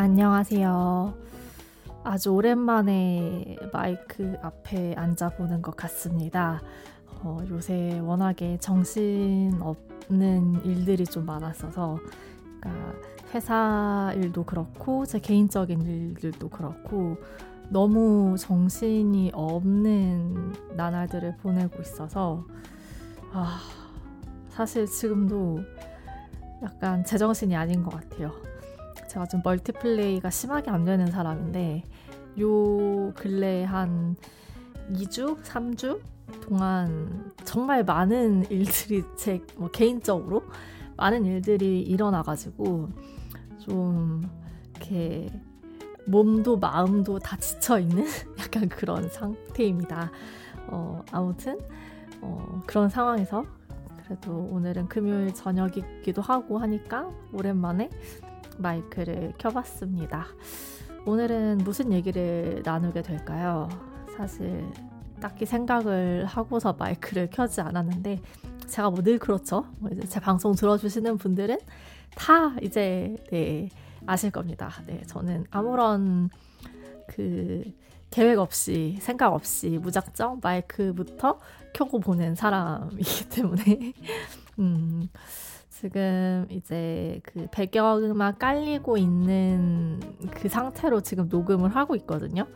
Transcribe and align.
네, 0.00 0.04
안녕하세요. 0.04 1.14
아주 2.04 2.30
오랜만에 2.30 3.58
마이크 3.70 4.34
앞에 4.40 4.94
앉아보는 4.94 5.60
것 5.60 5.76
같습니다. 5.76 6.62
어, 7.20 7.36
요새 7.50 7.98
워낙에 7.98 8.56
정신 8.60 9.60
없는 9.60 10.64
일들이 10.64 11.04
좀 11.04 11.26
많았어서, 11.26 11.98
그러니까 12.60 12.94
회사 13.34 14.10
일도 14.16 14.44
그렇고, 14.44 15.04
제 15.04 15.20
개인적인 15.20 15.82
일들도 15.82 16.48
그렇고, 16.48 17.18
너무 17.68 18.36
정신이 18.38 19.32
없는 19.34 20.54
나날들을 20.76 21.36
보내고 21.42 21.82
있어서, 21.82 22.46
아, 23.34 23.60
사실 24.48 24.86
지금도 24.86 25.60
약간 26.62 27.04
제정신이 27.04 27.54
아닌 27.54 27.82
것 27.82 27.90
같아요. 27.90 28.49
제가 29.10 29.26
좀 29.26 29.40
멀티플레이가 29.42 30.30
심하게 30.30 30.70
안 30.70 30.84
되는 30.84 31.10
사람인데, 31.10 31.82
요 32.40 33.12
근래 33.14 33.64
한 33.64 34.14
2주? 34.92 35.42
3주? 35.42 36.00
동안 36.42 37.32
정말 37.44 37.82
많은 37.84 38.44
일들이 38.50 39.02
제 39.16 39.40
뭐 39.56 39.68
개인적으로 39.68 40.44
많은 40.96 41.24
일들이 41.24 41.82
일어나가지고 41.82 42.88
좀 43.58 44.22
이렇게 44.76 45.28
몸도 46.06 46.58
마음도 46.58 47.18
다 47.18 47.36
지쳐 47.36 47.80
있는 47.80 48.06
약간 48.38 48.68
그런 48.68 49.08
상태입니다. 49.08 50.12
어, 50.68 51.02
아무튼 51.10 51.58
어, 52.20 52.62
그런 52.64 52.88
상황에서 52.88 53.44
그래도 54.04 54.48
오늘은 54.52 54.86
금요일 54.86 55.34
저녁이기도 55.34 56.22
하고 56.22 56.58
하니까 56.58 57.10
오랜만에 57.32 57.90
마이크를 58.60 59.32
켜봤습니다. 59.38 60.26
오늘은 61.06 61.58
무슨 61.58 61.92
얘기를 61.92 62.62
나누게 62.64 63.02
될까요? 63.02 63.68
사실 64.16 64.70
딱히 65.20 65.46
생각을 65.46 66.24
하고서 66.26 66.74
마이크를 66.74 67.30
켜지 67.30 67.60
않았는데 67.60 68.20
제가 68.66 68.90
뭐 68.90 69.02
늘 69.02 69.18
그렇죠. 69.18 69.66
뭐 69.78 69.90
이제 69.92 70.06
제 70.06 70.20
방송 70.20 70.54
들어주시는 70.54 71.18
분들은 71.18 71.58
다 72.14 72.54
이제 72.62 73.16
네, 73.30 73.68
아실 74.06 74.30
겁니다. 74.30 74.70
네, 74.86 75.02
저는 75.06 75.46
아무런 75.50 76.30
그 77.08 77.64
계획 78.10 78.38
없이 78.38 78.98
생각 79.00 79.32
없이 79.32 79.78
무작정 79.80 80.40
마이크부터 80.42 81.38
켜고 81.72 82.00
보는 82.00 82.34
사람이기 82.34 83.28
때문에 83.30 83.92
음, 84.58 85.08
지금 85.80 86.46
이제 86.50 87.20
그 87.24 87.46
배경음악 87.50 88.38
깔리고 88.38 88.98
있는 88.98 89.98
그 90.30 90.50
상태로 90.50 91.00
지금 91.00 91.26
녹음을 91.30 91.74
하고 91.74 91.96
있거든요. 91.96 92.46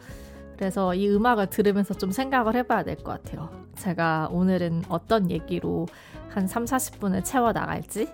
그래서 0.59 0.95
이 0.95 1.09
음악을 1.09 1.49
들으면서 1.49 1.95
좀 1.95 2.11
생각을 2.11 2.55
해봐야 2.55 2.85
될 2.85 2.97
것 2.97 3.05
같아요. 3.05 3.49
제가 3.77 4.29
오늘은 4.31 4.83
어떤 4.91 5.31
얘기로 5.31 5.87
한 6.29 6.47
3, 6.47 6.67
40분을 6.67 7.25
채워 7.25 7.53
나갈지. 7.53 8.09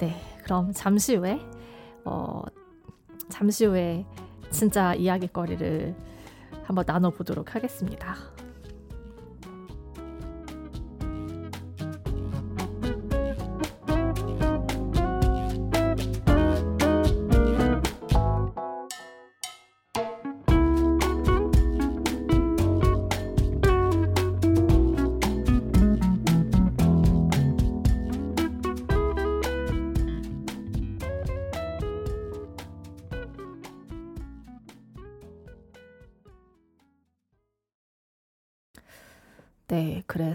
네, 0.00 0.16
그럼 0.44 0.72
잠시 0.72 1.16
후에, 1.16 1.38
어, 2.06 2.42
잠시 3.28 3.66
후에 3.66 4.06
진짜 4.50 4.94
이야기거리를 4.94 5.94
한번 6.64 6.84
나눠보도록 6.86 7.54
하겠습니다. 7.54 8.16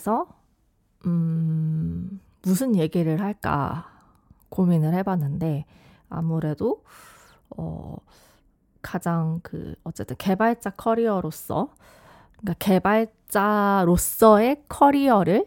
네, 0.02 0.04
그래서 0.04 0.26
음, 1.06 2.20
무슨 2.42 2.76
얘기를 2.76 3.22
할까 3.22 3.88
고민을 4.50 4.96
해봤는데 4.96 5.66
아무래도 6.10 6.84
어, 7.52 7.98
가장 8.82 9.42
그 9.44 9.76
어쨌든 9.84 10.16
개발자 10.18 10.72
커리어로서 10.72 11.70
그러니까 12.40 12.56
개발자로서의 13.30 14.64
커리어를 14.68 15.46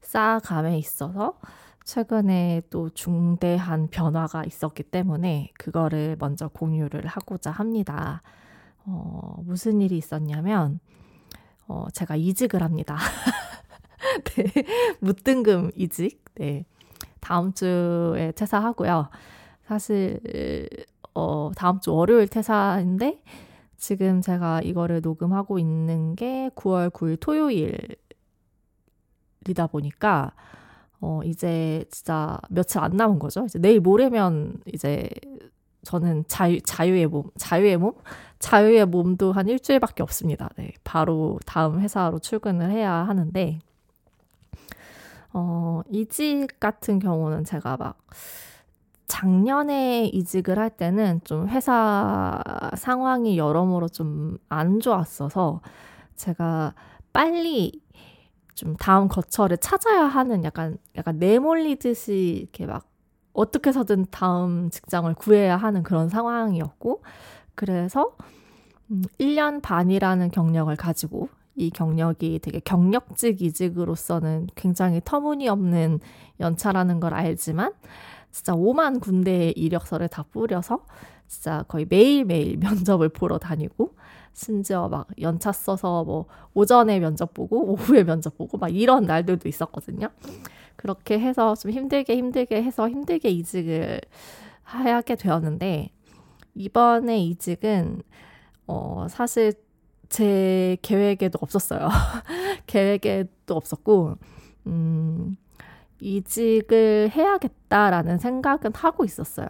쌓아감에 0.00 0.76
있어서 0.78 1.38
최근에 1.84 2.62
또 2.70 2.90
중대한 2.90 3.86
변화가 3.86 4.42
있었기 4.44 4.82
때문에 4.82 5.52
그거를 5.58 6.16
먼저 6.18 6.48
공유를 6.48 7.06
하고자 7.06 7.52
합니다. 7.52 8.22
어, 8.84 9.36
무슨 9.44 9.80
일이 9.80 9.96
있었냐면 9.96 10.80
어, 11.68 11.86
제가 11.92 12.16
이직을 12.16 12.64
합니다. 12.64 12.96
네, 14.24 14.64
무등금 15.00 15.70
이직. 15.76 16.24
네. 16.34 16.64
다음 17.20 17.52
주에 17.52 18.32
퇴사하고요. 18.34 19.08
사실 19.66 20.20
어, 21.14 21.50
다음 21.56 21.80
주 21.80 21.94
월요일 21.94 22.28
퇴사인데 22.28 23.22
지금 23.76 24.20
제가 24.20 24.60
이거를 24.62 25.00
녹음하고 25.00 25.58
있는 25.58 26.14
게 26.16 26.50
9월 26.54 26.90
9일 26.90 27.18
토요일이다 27.20 27.96
보니까 29.70 30.32
어, 31.00 31.20
이제 31.24 31.84
진짜 31.90 32.38
며칠 32.48 32.80
안 32.80 32.96
남은 32.96 33.18
거죠. 33.18 33.44
이제 33.44 33.58
내일 33.58 33.80
모레면 33.80 34.62
이제 34.72 35.08
저는 35.82 36.24
자유, 36.28 36.60
자유의 36.60 37.08
몸, 37.08 37.24
자유의 37.36 37.76
몸? 37.76 37.94
자유의 38.38 38.86
몸도 38.86 39.32
한 39.32 39.48
일주일밖에 39.48 40.02
없습니다. 40.04 40.48
네, 40.56 40.72
바로 40.84 41.38
다음 41.44 41.80
회사로 41.80 42.20
출근을 42.20 42.70
해야 42.70 42.92
하는데, 42.92 43.58
어, 45.34 45.82
이직 45.90 46.48
같은 46.60 46.98
경우는 46.98 47.44
제가 47.44 47.76
막 47.76 47.96
작년에 49.06 50.06
이직을 50.06 50.58
할 50.58 50.70
때는 50.70 51.20
좀 51.24 51.48
회사 51.48 52.40
상황이 52.76 53.36
여러모로 53.38 53.88
좀 53.88 54.38
안 54.48 54.80
좋았어서 54.80 55.60
제가 56.16 56.74
빨리 57.12 57.80
좀 58.54 58.76
다음 58.76 59.08
거처를 59.08 59.58
찾아야 59.58 60.04
하는 60.06 60.44
약간, 60.44 60.78
약간 60.96 61.18
내몰리듯이 61.18 62.38
이렇게 62.42 62.66
막 62.66 62.86
어떻게 63.32 63.68
해서든 63.70 64.06
다음 64.10 64.70
직장을 64.70 65.12
구해야 65.14 65.56
하는 65.56 65.82
그런 65.82 66.08
상황이었고, 66.10 67.02
그래서 67.54 68.16
음, 68.90 69.02
1년 69.20 69.62
반이라는 69.62 70.30
경력을 70.30 70.74
가지고 70.76 71.28
이 71.54 71.70
경력이 71.70 72.40
되게 72.42 72.60
경력직 72.60 73.42
이직으로서는 73.42 74.48
굉장히 74.54 75.00
터무니없는 75.04 76.00
연차라는 76.40 77.00
걸 77.00 77.14
알지만 77.14 77.72
진짜 78.30 78.54
5만 78.54 79.00
군데의 79.00 79.52
이력서를 79.52 80.08
다 80.08 80.24
뿌려서 80.30 80.86
진짜 81.28 81.64
거의 81.68 81.86
매일매일 81.88 82.56
면접을 82.60 83.08
보러 83.10 83.38
다니고 83.38 83.94
심지어 84.32 84.88
막 84.88 85.08
연차 85.20 85.52
써서 85.52 86.04
뭐 86.04 86.26
오전에 86.54 86.98
면접 87.00 87.34
보고 87.34 87.72
오후에 87.72 88.04
면접 88.04 88.36
보고 88.36 88.56
막 88.56 88.74
이런 88.74 89.04
날들도 89.04 89.48
있었거든요. 89.48 90.08
그렇게 90.76 91.18
해서 91.18 91.54
좀 91.54 91.70
힘들게 91.70 92.16
힘들게 92.16 92.62
해서 92.62 92.88
힘들게 92.88 93.28
이직을 93.28 94.00
하게 94.62 95.16
되었는데 95.16 95.90
이번에 96.54 97.18
이직은 97.20 98.02
어 98.66 99.06
사실 99.10 99.52
제 100.12 100.76
계획에도 100.82 101.38
없었어요. 101.40 101.88
계획에도 102.66 103.56
없었고 103.56 104.18
음 104.66 105.36
이직을 106.00 107.10
해야겠다라는 107.10 108.18
생각은 108.18 108.72
하고 108.74 109.04
있었어요. 109.06 109.48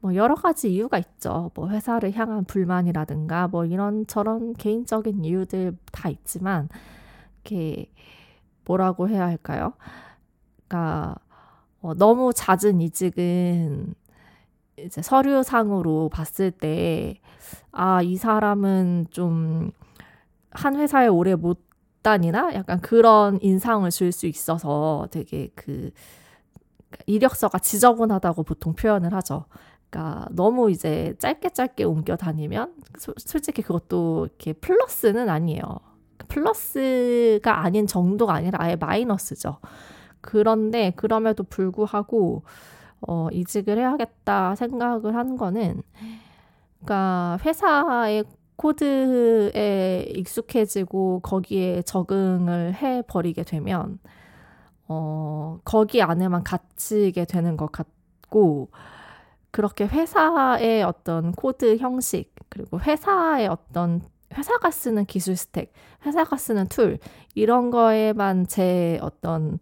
뭐 0.00 0.16
여러 0.16 0.34
가지 0.34 0.74
이유가 0.74 0.98
있죠. 0.98 1.52
뭐 1.54 1.68
회사를 1.68 2.12
향한 2.12 2.44
불만이라든가 2.44 3.46
뭐 3.46 3.64
이런 3.64 4.04
저런 4.08 4.54
개인적인 4.54 5.24
이유들 5.24 5.76
다 5.92 6.08
있지만 6.08 6.68
이렇게 7.44 7.88
뭐라고 8.64 9.08
해야 9.08 9.26
할까요? 9.26 9.74
그러니까 10.66 11.14
어, 11.82 11.94
너무 11.94 12.32
잦은 12.34 12.80
이직은 12.80 13.94
이제 14.78 15.02
서류상으로 15.02 16.08
봤을 16.08 16.50
때, 16.50 17.20
아, 17.70 18.02
이 18.02 18.16
사람은 18.16 19.06
좀 19.10 19.70
한 20.54 20.76
회사에 20.76 21.08
오래 21.08 21.34
못 21.34 21.60
다니나? 22.02 22.54
약간 22.54 22.80
그런 22.80 23.38
인상을 23.42 23.88
줄 23.90 24.12
수 24.12 24.26
있어서 24.26 25.08
되게 25.10 25.50
그 25.54 25.90
이력서가 27.06 27.58
지저분하다고 27.58 28.44
보통 28.44 28.74
표현을 28.74 29.12
하죠. 29.14 29.46
그러니까 29.90 30.26
너무 30.32 30.70
이제 30.70 31.14
짧게 31.18 31.50
짧게 31.50 31.84
옮겨 31.84 32.16
다니면 32.16 32.74
소, 32.98 33.12
솔직히 33.18 33.62
그것도 33.62 34.26
이렇게 34.26 34.52
플러스는 34.54 35.28
아니에요. 35.28 35.62
플러스가 36.28 37.60
아닌 37.64 37.86
정도가 37.86 38.34
아니라 38.34 38.58
아예 38.62 38.76
마이너스죠. 38.76 39.58
그런데 40.20 40.92
그럼에도 40.96 41.44
불구하고 41.44 42.44
어, 43.06 43.28
이직을 43.32 43.78
해야겠다 43.78 44.54
생각을 44.56 45.16
한 45.16 45.36
거는 45.36 45.82
그러니까 46.80 47.38
회사의 47.44 48.24
코드에 48.56 50.06
익숙해지고 50.08 51.20
거기에 51.20 51.82
적응을 51.82 52.74
해 52.74 53.02
버리게 53.06 53.42
되면 53.42 53.98
어, 54.86 55.58
거기 55.64 56.02
안에만 56.02 56.44
갇히게 56.44 57.24
되는 57.24 57.56
것 57.56 57.72
같고 57.72 58.70
그렇게 59.50 59.86
회사의 59.86 60.82
어떤 60.82 61.32
코드 61.32 61.76
형식 61.76 62.34
그리고 62.48 62.80
회사의 62.80 63.48
어떤 63.48 64.02
회사가 64.36 64.70
쓰는 64.70 65.04
기술 65.04 65.36
스택, 65.36 65.72
회사가 66.04 66.36
쓰는 66.36 66.66
툴 66.66 66.98
이런 67.34 67.70
거에만 67.70 68.46
제 68.46 68.98
어떤 69.00 69.58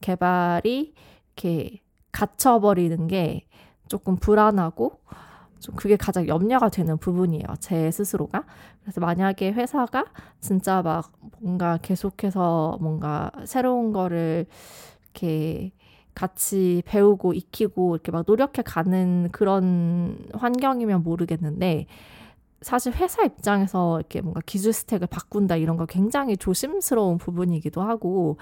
개발이 0.00 0.94
이렇게 1.36 1.80
갇혀버리는 2.12 3.06
게 3.06 3.46
조금 3.88 4.16
불안하고 4.16 5.00
좀 5.62 5.76
그게 5.76 5.96
가장 5.96 6.26
염려가 6.26 6.68
되는 6.68 6.98
부분이에요. 6.98 7.46
제 7.60 7.90
스스로가. 7.90 8.44
그래서 8.82 9.00
만약에 9.00 9.52
회사가 9.52 10.06
진짜 10.40 10.82
막 10.82 11.12
뭔가 11.38 11.78
계속해서 11.80 12.78
뭔가 12.80 13.30
새로운 13.44 13.92
거를 13.92 14.46
이렇게 15.04 15.70
같이 16.14 16.82
배우고 16.84 17.32
익히고 17.32 17.94
이렇게 17.94 18.10
막 18.10 18.24
노력해 18.26 18.62
가는 18.62 19.28
그런 19.30 20.18
환경이면 20.34 21.04
모르겠는데 21.04 21.86
사실 22.60 22.92
회사 22.94 23.22
입장에서 23.22 24.00
이렇게 24.00 24.20
뭔가 24.20 24.40
기술 24.44 24.72
스택을 24.72 25.06
바꾼다 25.06 25.56
이런 25.56 25.76
거 25.76 25.86
굉장히 25.86 26.36
조심스러운 26.36 27.18
부분이기도 27.18 27.80
하고 27.82 28.36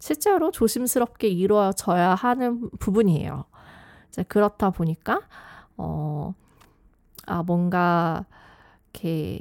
실제로 0.00 0.50
조심스럽게 0.50 1.28
이루어져야 1.28 2.16
하는 2.16 2.70
부분이에요. 2.80 3.44
이제 4.08 4.24
그렇다 4.24 4.70
보니까 4.70 5.22
어, 5.76 6.34
아 7.26 7.42
뭔가 7.42 8.24
이렇게 8.92 9.40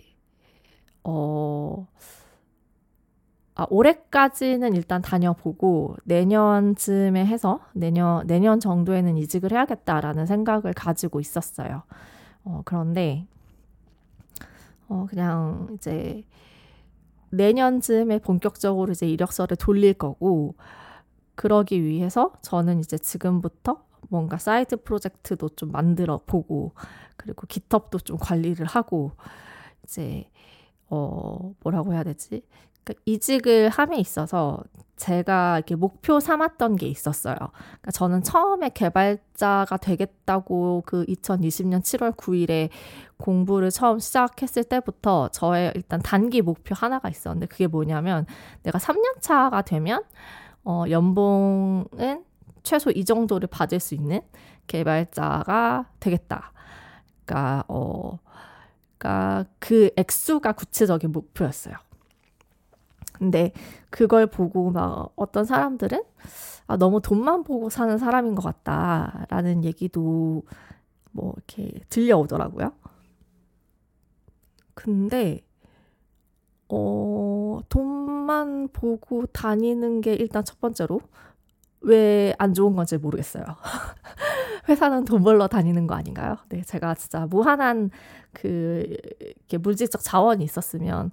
어, 1.03 1.87
아, 3.55 3.65
올해까지는 3.69 4.75
일단 4.75 5.01
다녀보고 5.01 5.95
내년쯤에 6.03 7.25
해서 7.25 7.61
내년 7.73 8.27
내년 8.27 8.59
정도에는 8.59 9.17
이직을 9.17 9.51
해야겠다라는 9.51 10.25
생각을 10.25 10.73
가지고 10.73 11.19
있었어요. 11.19 11.83
어, 12.43 12.61
그런데 12.65 13.27
어, 14.87 15.07
그냥 15.09 15.69
이제 15.75 16.23
내년쯤에 17.31 18.19
본격적으로 18.19 18.91
이제 18.91 19.07
이력서를 19.07 19.57
돌릴 19.57 19.93
거고, 19.93 20.55
그러기 21.35 21.83
위해서 21.83 22.33
저는 22.41 22.79
이제 22.79 22.97
지금부터 22.97 23.83
뭔가 24.15 24.37
사이드 24.37 24.83
프로젝트도 24.83 25.49
좀 25.49 25.71
만들어 25.71 26.21
보고, 26.25 26.73
그리고 27.17 27.45
GitHub도 27.47 27.99
좀 27.99 28.17
관리를 28.17 28.65
하고, 28.65 29.11
이제, 29.83 30.29
어, 30.89 31.53
뭐라고 31.61 31.93
해야 31.93 32.03
되지? 32.03 32.43
그러니까 32.85 33.01
이직을 33.05 33.69
함에 33.69 33.97
있어서 33.97 34.63
제가 34.95 35.57
이렇게 35.57 35.75
목표 35.75 36.19
삼았던 36.19 36.77
게 36.77 36.87
있었어요. 36.87 37.35
그러니까 37.35 37.91
저는 37.91 38.23
처음에 38.23 38.69
개발자가 38.69 39.77
되겠다고 39.77 40.83
그 40.85 41.05
2020년 41.05 41.81
7월 41.81 42.15
9일에 42.15 42.69
공부를 43.17 43.71
처음 43.71 43.99
시작했을 43.99 44.63
때부터 44.63 45.29
저의 45.29 45.73
일단 45.75 46.01
단기 46.01 46.41
목표 46.41 46.75
하나가 46.75 47.09
있었는데 47.09 47.47
그게 47.47 47.67
뭐냐면 47.67 48.25
내가 48.63 48.79
3년 48.79 49.19
차가 49.19 49.61
되면 49.63 50.03
어 50.63 50.85
연봉은 50.89 52.23
최소 52.65 52.91
이 52.91 53.05
정도를 53.05 53.47
받을 53.47 53.79
수 53.79 53.95
있는 53.95 54.21
개발자가 54.67 55.89
되겠다. 55.99 56.51
그러니까 57.23 57.63
어 57.69 58.19
그러니까 58.97 59.45
그 59.59 59.91
액수가 59.95 60.51
구체적인 60.53 61.11
목표였어요. 61.11 61.75
근데 63.13 63.53
그걸 63.89 64.27
보고 64.27 64.71
막 64.71 65.13
어떤 65.15 65.45
사람들은 65.45 66.03
아, 66.67 66.77
너무 66.77 66.99
돈만 66.99 67.43
보고 67.43 67.69
사는 67.69 67.97
사람인 67.97 68.35
것 68.35 68.43
같다라는 68.43 69.63
얘기도 69.63 70.43
뭐 71.11 71.33
이렇게 71.37 71.79
들려오더라고요. 71.89 72.73
근데 74.73 75.45
어, 76.67 77.59
돈만 77.69 78.69
보고 78.69 79.25
다니는 79.27 80.01
게 80.01 80.15
일단 80.15 80.43
첫 80.43 80.59
번째로 80.59 80.99
왜 81.85 82.33
안 82.39 82.53
좋은 82.53 82.75
건지 82.75 82.97
모르겠어요. 82.97 83.43
회사는 84.67 85.05
돈 85.05 85.23
벌러 85.23 85.47
다니는 85.47 85.87
거 85.87 85.95
아닌가요? 85.95 86.37
네, 86.49 86.61
제가 86.63 86.95
진짜 86.95 87.25
무한한 87.27 87.89
그 88.33 88.97
이렇게 89.19 89.57
물질적 89.57 90.01
자원이 90.01 90.43
있었으면 90.43 91.11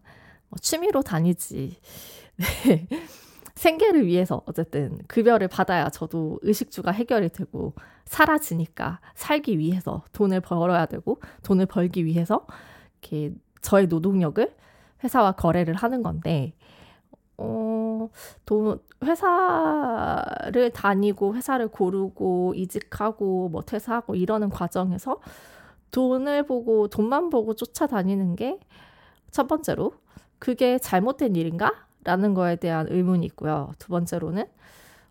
뭐 0.49 0.59
취미로 0.61 1.03
다니지. 1.03 1.79
네. 2.37 2.87
생계를 3.55 4.07
위해서 4.07 4.43
어쨌든 4.47 4.99
급여를 5.07 5.47
받아야 5.47 5.91
저도 5.91 6.39
의식주가 6.43 6.91
해결이 6.91 7.29
되고 7.29 7.75
사라지니까 8.07 9.01
살기 9.15 9.59
위해서 9.59 10.03
돈을 10.13 10.41
벌어야 10.41 10.87
되고 10.87 11.21
돈을 11.43 11.67
벌기 11.67 12.05
위해서 12.05 12.47
이렇게 13.03 13.35
저의 13.61 13.87
노동력을 13.87 14.57
회사와 15.05 15.33
거래를 15.33 15.75
하는 15.75 16.03
건데 16.03 16.55
어, 17.43 18.09
돈, 18.47 18.79
회사를 19.05 20.71
다니고 20.73 21.35
회사를 21.35 21.69
고르고 21.69 22.55
이직하고 22.57 23.49
뭐 23.51 23.63
퇴사하고 23.63 24.15
이러는 24.15 24.51
과정에서 24.51 25.21
돈을 25.91 26.45
보고 26.45 26.89
돈만 26.89 27.31
보고 27.31 27.55
쫓아다니는 27.55 28.37
게 28.37 28.59
첫 29.33 29.49
번째로 29.49 29.95
그게 30.39 30.79
잘못된 30.79 31.35
일인가? 31.35 31.73
라는 32.05 32.35
거에 32.35 32.57
대한 32.57 32.87
의문이 32.91 33.25
있고요. 33.27 33.73
두 33.79 33.89
번째로는, 33.89 34.45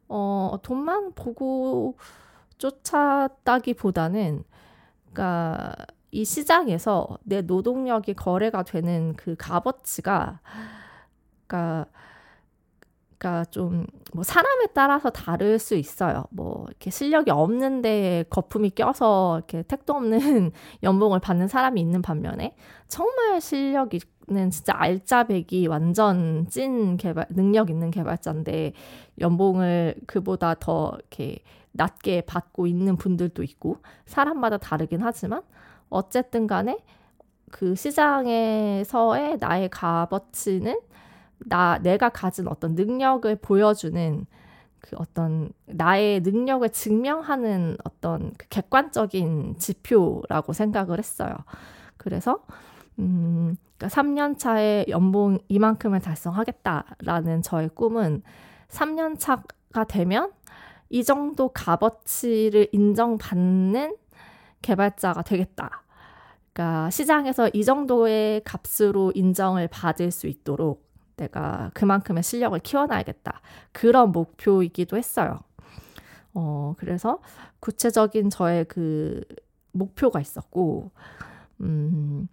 어, 0.09 0.57
돈만 0.61 1.13
보고 1.13 1.97
쫓았다기보다는, 2.57 4.43
그니까, 5.05 5.73
이 6.11 6.25
시장에서 6.25 7.17
내 7.23 7.41
노동력이 7.41 8.13
거래가 8.15 8.63
되는 8.63 9.15
그 9.15 9.35
값어치가, 9.38 10.41
그니까, 11.47 11.85
그러니까 13.22 13.46
좀 13.46 13.86
뭐 14.13 14.24
사람에 14.24 14.68
따라서 14.74 15.10
다를 15.10 15.58
수 15.58 15.75
있어요. 15.75 16.25
뭐 16.32 16.66
이렇게 16.68 16.90
실력이 16.90 17.32
없는데 17.32 18.25
거품이 18.30 18.72
껴서 18.72 19.38
이렇게 19.38 19.63
택도 19.63 19.94
없는 19.94 20.51
연봉을 20.84 21.20
받는 21.20 21.48
사람이 21.48 21.80
있는 21.80 22.01
반면에 22.01 22.56
정말 22.88 23.40
실력 23.40 23.92
있는 23.94 24.50
진짜 24.50 24.74
알짜배기 24.75 25.68
완전 25.68 26.46
찐 26.50 26.98
개발 26.98 27.25
능력 27.30 27.70
있는 27.70 27.90
개발자인데 27.90 28.74
연봉을 29.20 29.96
그보다 30.08 30.56
더 30.56 30.92
이렇게 31.00 31.40
낮게 31.72 32.22
받고 32.22 32.68
있는 32.68 32.98
분들도 32.98 33.44
있고 33.44 33.78
사람마다 34.06 34.58
다르긴 34.58 35.01
하지만 35.01 35.42
어쨌든 35.90 36.48
간에 36.48 36.80
그 37.50 37.75
시장에서의 37.75 39.38
나의 39.40 39.70
값어치는 39.70 40.80
나 41.45 41.79
내가 41.79 42.10
가진 42.10 42.48
어떤 42.48 42.75
능력을 42.75 43.36
보여주는 43.38 44.25
그 44.79 44.95
어떤 44.98 45.51
나의 45.65 46.21
능력을 46.21 46.67
증명하는 46.69 47.77
어떤 47.83 48.33
그 48.38 48.48
객관적인 48.50 49.55
지표라고 49.57 50.53
생각을 50.53 50.98
했어요. 50.98 51.36
그래서 51.98 52.43
음, 53.00 53.55
그러니까 53.77 54.01
3년 54.01 54.38
차에 54.38 54.86
연봉 54.89 55.39
이만큼을 55.48 56.00
달성하겠다라는 56.01 57.41
저의 57.41 57.69
꿈은 57.69 58.24
3년 58.69 59.19
차가 59.19 59.83
되면 59.88 60.31
이 60.89 61.03
정도 61.03 61.50
값어치를 61.50 62.67
인정받는 62.71 63.95
개발자가 64.62 65.21
되겠다. 65.21 65.83
그러니까 66.53 66.89
시장에서 66.89 67.50
이 67.53 67.63
정도의 67.63 68.41
값으로 68.43 69.12
인정을 69.15 69.67
받을 69.69 70.12
수 70.12 70.27
있도록 70.27 70.90
내가 71.22 71.70
그만큼의 71.74 72.24
실력을 72.24 72.58
키워놔야겠다. 72.60 73.42
그런 73.72 74.12
목표이기도 74.12 74.98
했어요. 74.98 75.40
어, 76.34 76.74
그래서 76.78 77.20
구체적인 77.60 78.30
저의 78.30 78.66
그 78.66 79.24
목표가 79.72 80.20
있었고, 80.20 80.92
음, 81.62 82.28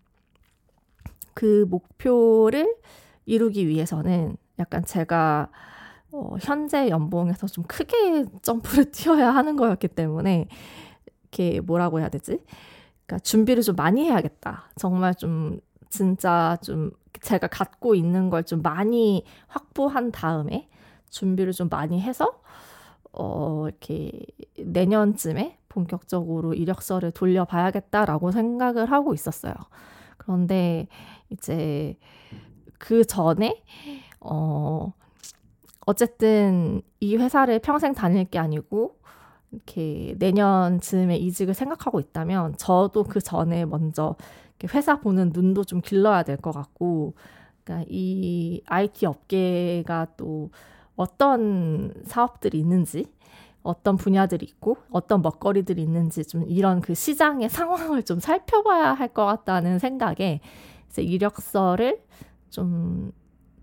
그 1.34 1.66
목표를 1.68 2.74
이루기 3.26 3.68
위해서는 3.68 4.36
약간 4.58 4.84
제가 4.84 5.50
어, 6.10 6.36
현재 6.40 6.88
연봉에서 6.88 7.46
좀 7.46 7.64
크게 7.64 8.24
점프를 8.40 8.86
뛰어야 8.90 9.30
하는 9.30 9.56
거였기 9.56 9.88
때문에 9.88 10.48
이렇게 11.22 11.60
뭐라고 11.60 12.00
해야 12.00 12.08
되지? 12.08 12.42
그러니까 13.04 13.18
준비를 13.22 13.62
좀 13.62 13.76
많이 13.76 14.06
해야겠다. 14.06 14.70
정말 14.76 15.14
좀 15.14 15.60
진짜 15.90 16.56
좀 16.62 16.90
제가 17.22 17.46
갖고 17.48 17.94
있는 17.94 18.30
걸 18.30 18.42
좀 18.44 18.62
많이 18.62 19.24
확보한 19.48 20.12
다음에 20.12 20.68
준비를 21.10 21.52
좀 21.52 21.68
많이 21.68 22.00
해서 22.00 22.40
어 23.12 23.66
이렇게 23.68 24.12
내년쯤에 24.58 25.58
본격적으로 25.68 26.54
이력서를 26.54 27.12
돌려봐야겠다라고 27.12 28.30
생각을 28.32 28.90
하고 28.92 29.14
있었어요. 29.14 29.54
그런데 30.18 30.88
이제 31.30 31.96
그 32.78 33.04
전에 33.04 33.62
어 34.20 34.92
어쨌든 35.86 36.82
이 37.00 37.16
회사를 37.16 37.60
평생 37.60 37.94
다닐 37.94 38.24
게 38.26 38.38
아니고 38.38 38.96
이렇게 39.52 40.14
내년쯤에 40.18 41.16
이직을 41.16 41.54
생각하고 41.54 42.00
있다면 42.00 42.56
저도 42.58 43.04
그 43.04 43.20
전에 43.20 43.64
먼저 43.64 44.16
회사 44.66 45.00
보는 45.00 45.30
눈도 45.34 45.64
좀 45.64 45.80
길러야 45.80 46.22
될 46.24 46.36
것 46.38 46.52
같고 46.52 47.14
그러니까 47.64 47.86
이 47.90 48.62
IT 48.66 49.06
업계가 49.06 50.08
또 50.16 50.50
어떤 50.96 51.92
사업들이 52.04 52.58
있는지 52.58 53.06
어떤 53.62 53.96
분야들이 53.96 54.46
있고 54.46 54.78
어떤 54.90 55.20
먹거리들이 55.22 55.82
있는지 55.82 56.24
좀 56.24 56.44
이런 56.48 56.80
그 56.80 56.94
시장의 56.94 57.48
상황을 57.50 58.02
좀 58.04 58.18
살펴봐야 58.20 58.94
할 58.94 59.08
것 59.08 59.26
같다는 59.26 59.78
생각에 59.78 60.40
이제 60.88 61.02
이력서를 61.02 62.02
좀 62.50 63.12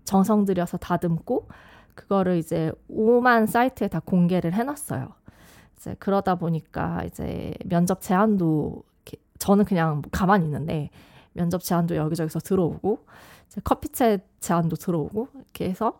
정성 0.04 0.44
들여서 0.44 0.76
다듬고 0.78 1.48
그거를 1.94 2.36
이제 2.38 2.70
5만 2.90 3.46
사이트에 3.46 3.88
다 3.88 4.00
공개를 4.00 4.52
해놨어요. 4.54 5.08
이제 5.76 5.96
그러다 5.98 6.36
보니까 6.36 7.02
이제 7.04 7.52
면접 7.64 8.00
제안도 8.00 8.84
저는 9.38 9.64
그냥 9.64 10.02
뭐 10.02 10.10
가만히 10.10 10.44
있는데 10.44 10.90
면접 11.32 11.62
제안도 11.62 11.96
여기저기서 11.96 12.40
들어오고 12.40 13.06
커피챗 13.64 14.20
제안도 14.40 14.76
들어오고 14.76 15.28
이렇게 15.34 15.68
해서 15.68 15.98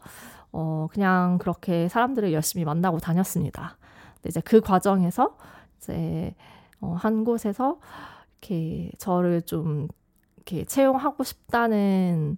어 0.52 0.88
그냥 0.90 1.38
그렇게 1.38 1.88
사람들을 1.88 2.32
열심히 2.32 2.64
만나고 2.64 2.98
다녔습니다. 2.98 3.76
근데 4.16 4.28
이제 4.28 4.40
그 4.40 4.60
과정에서 4.60 5.36
이제 5.78 6.34
어, 6.80 6.94
한 6.94 7.24
곳에서 7.24 7.78
이렇게 8.40 8.90
저를 8.98 9.42
좀 9.42 9.88
이렇게 10.36 10.64
채용하고 10.64 11.24
싶다는 11.24 12.36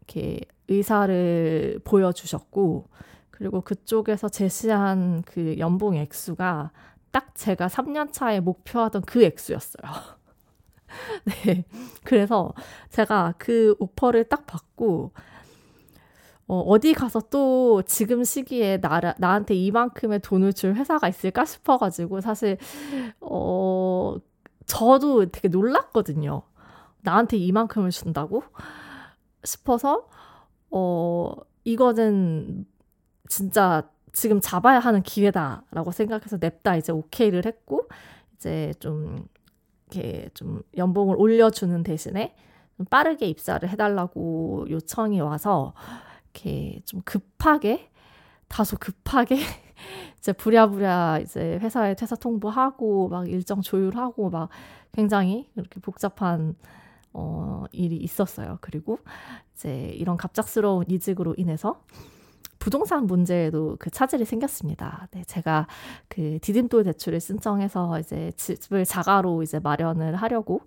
이렇게 0.00 0.40
의사를 0.68 1.80
보여주셨고, 1.84 2.88
그리고 3.30 3.60
그쪽에서 3.60 4.28
제시한 4.28 5.22
그 5.22 5.56
연봉 5.58 5.96
액수가 5.96 6.70
딱 7.16 7.34
제가 7.34 7.68
3년 7.68 8.12
차에 8.12 8.40
목표하던 8.40 9.00
그 9.06 9.24
액수였어요. 9.24 9.90
네. 11.24 11.64
그래서 12.04 12.52
제가 12.90 13.32
그 13.38 13.74
오퍼를 13.78 14.24
딱 14.24 14.46
받고, 14.46 15.12
어, 16.46 16.60
어디 16.60 16.92
가서 16.92 17.22
또 17.30 17.80
지금 17.86 18.22
시기에 18.22 18.82
나, 18.82 19.00
나한테 19.16 19.54
이만큼의 19.54 20.20
돈을 20.20 20.52
줄 20.52 20.74
회사가 20.74 21.08
있을까 21.08 21.46
싶어가지고, 21.46 22.20
사실, 22.20 22.58
어, 23.22 24.16
저도 24.66 25.30
되게 25.30 25.48
놀랐거든요. 25.48 26.42
나한테 27.00 27.38
이만큼을 27.38 27.92
준다고? 27.92 28.42
싶어서, 29.42 30.06
어, 30.70 31.32
이거는 31.64 32.66
진짜 33.26 33.88
지금 34.16 34.40
잡아야 34.40 34.78
하는 34.78 35.02
기회다라고 35.02 35.90
생각해서 35.92 36.38
냅다 36.40 36.76
이제 36.76 36.90
오케이를 36.90 37.44
했고, 37.44 37.86
이제 38.34 38.72
좀, 38.80 39.28
이렇게 39.90 40.30
좀 40.32 40.62
연봉을 40.74 41.16
올려주는 41.18 41.82
대신에 41.82 42.34
좀 42.78 42.86
빠르게 42.86 43.26
입사를 43.26 43.68
해달라고 43.68 44.68
요청이 44.70 45.20
와서, 45.20 45.74
이렇게 46.32 46.80
좀 46.86 47.02
급하게, 47.04 47.90
다소 48.48 48.78
급하게, 48.78 49.36
이제 50.18 50.32
부랴부랴 50.32 51.18
이제 51.20 51.58
회사에 51.60 51.94
퇴사 51.94 52.16
통보하고, 52.16 53.10
막 53.10 53.28
일정 53.28 53.60
조율하고, 53.60 54.30
막 54.30 54.48
굉장히 54.92 55.50
이렇게 55.56 55.78
복잡한 55.78 56.56
어, 57.12 57.64
일이 57.70 57.96
있었어요. 57.96 58.56
그리고 58.62 58.98
이제 59.54 59.90
이런 59.94 60.16
갑작스러운 60.16 60.86
이직으로 60.88 61.34
인해서 61.36 61.82
부동산 62.66 63.06
문제에도 63.06 63.76
그 63.78 63.90
차질이 63.90 64.24
생겼습니다. 64.24 65.06
네, 65.12 65.22
제가 65.22 65.68
그 66.08 66.40
디딤돌 66.42 66.82
대출을 66.82 67.20
신청해서 67.20 68.00
이제 68.00 68.32
집을 68.32 68.84
자가로 68.84 69.44
이제 69.44 69.60
마련을 69.60 70.16
하려고 70.16 70.62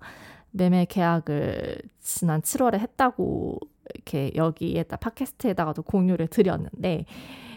매매 0.52 0.86
계약을 0.86 1.82
지난 2.00 2.42
7월에 2.42 2.80
했다고 2.80 3.60
이렇게 3.94 4.32
여기에다 4.34 4.96
팟캐스트에다가도 4.96 5.82
공유를 5.82 6.28
드렸는데 6.28 7.04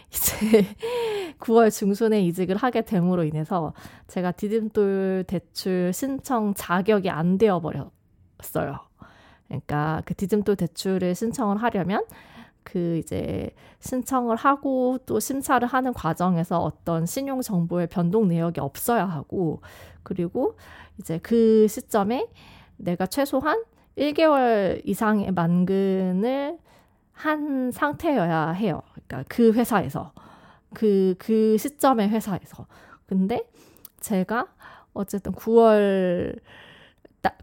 이제 0.09 0.67
9월 1.39 1.71
중순에 1.71 2.21
이직을 2.23 2.57
하게 2.57 2.81
됨으로 2.81 3.23
인해서 3.23 3.73
제가 4.07 4.33
디딤돌 4.33 5.23
대출 5.25 5.93
신청 5.93 6.53
자격이 6.53 7.09
안 7.09 7.37
되어 7.37 7.61
버렸어요. 7.61 8.77
그러니까 9.47 10.01
그 10.03 10.13
디딤돌 10.15 10.57
대출을 10.57 11.15
신청을 11.15 11.63
하려면 11.63 12.03
그 12.63 12.97
이제 12.97 13.51
신청을 13.79 14.35
하고 14.35 14.97
또 15.05 15.19
심사를 15.19 15.65
하는 15.67 15.93
과정에서 15.93 16.59
어떤 16.59 17.05
신용 17.05 17.41
정보의 17.41 17.87
변동 17.87 18.27
내역이 18.27 18.59
없어야 18.59 19.05
하고 19.05 19.61
그리고 20.03 20.57
이제 20.99 21.19
그 21.21 21.67
시점에 21.67 22.27
내가 22.77 23.05
최소한 23.05 23.63
1개월 23.97 24.81
이상의 24.85 25.31
만근을 25.31 26.57
한 27.11 27.71
상태여야 27.71 28.51
해요. 28.51 28.81
그러니까 28.93 29.23
그 29.29 29.53
회사에서 29.53 30.11
그, 30.73 31.15
그 31.19 31.57
시점의 31.57 32.09
회사에서. 32.09 32.65
근데 33.05 33.47
제가 33.99 34.47
어쨌든 34.93 35.31
9월 35.33 36.39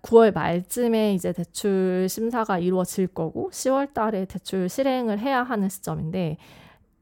9월 0.03 0.33
말쯤에 0.35 1.15
이제 1.15 1.33
대출 1.33 2.07
심사가 2.09 2.59
이루어질 2.59 3.07
거고 3.07 3.51
10월 3.53 3.93
달에 3.95 4.27
대출 4.27 4.69
실행을 4.69 5.19
해야 5.19 5.43
하는 5.43 5.69
시점인데 5.69 6.37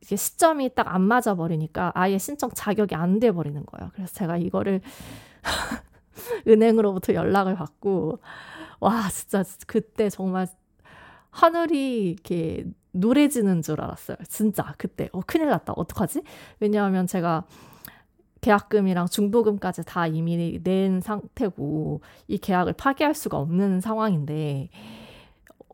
이게 0.03 0.17
시점이 0.17 0.75
딱 0.75 0.89
안 0.89 1.03
맞아 1.03 1.35
버리니까 1.35 1.93
아예 1.95 2.19
신청 2.19 2.51
자격이 2.55 2.95
안 2.95 3.21
돼 3.21 3.33
버리는 3.33 3.65
거예요. 3.67 3.91
그래서 3.95 4.15
제가 4.15 4.37
이거를 4.39 4.81
은행으로부터 6.47 7.15
연락을 7.15 7.55
받고 7.57 8.19
와 8.81 9.09
진짜 9.11 9.45
그때 9.67 10.09
정말 10.11 10.47
하늘이 11.31 12.11
이렇게 12.11 12.65
노래지는 12.93 13.63
줄 13.63 13.81
알았어요. 13.81 14.17
진짜 14.29 14.75
그때 14.79 15.09
어 15.13 15.21
큰일 15.27 15.49
났다. 15.49 15.75
어떡하지? 15.77 16.23
왜냐하면 16.61 17.07
제가 17.07 17.45
계약금이랑 18.41 19.07
중도금까지 19.09 19.85
다 19.85 20.07
이미 20.07 20.61
낸 20.63 21.01
상태고 21.01 22.01
이 22.29 22.39
계약을 22.39 22.75
파기할 22.75 23.15
수가 23.15 23.39
없는 23.39 23.81
상황인데 23.81 24.71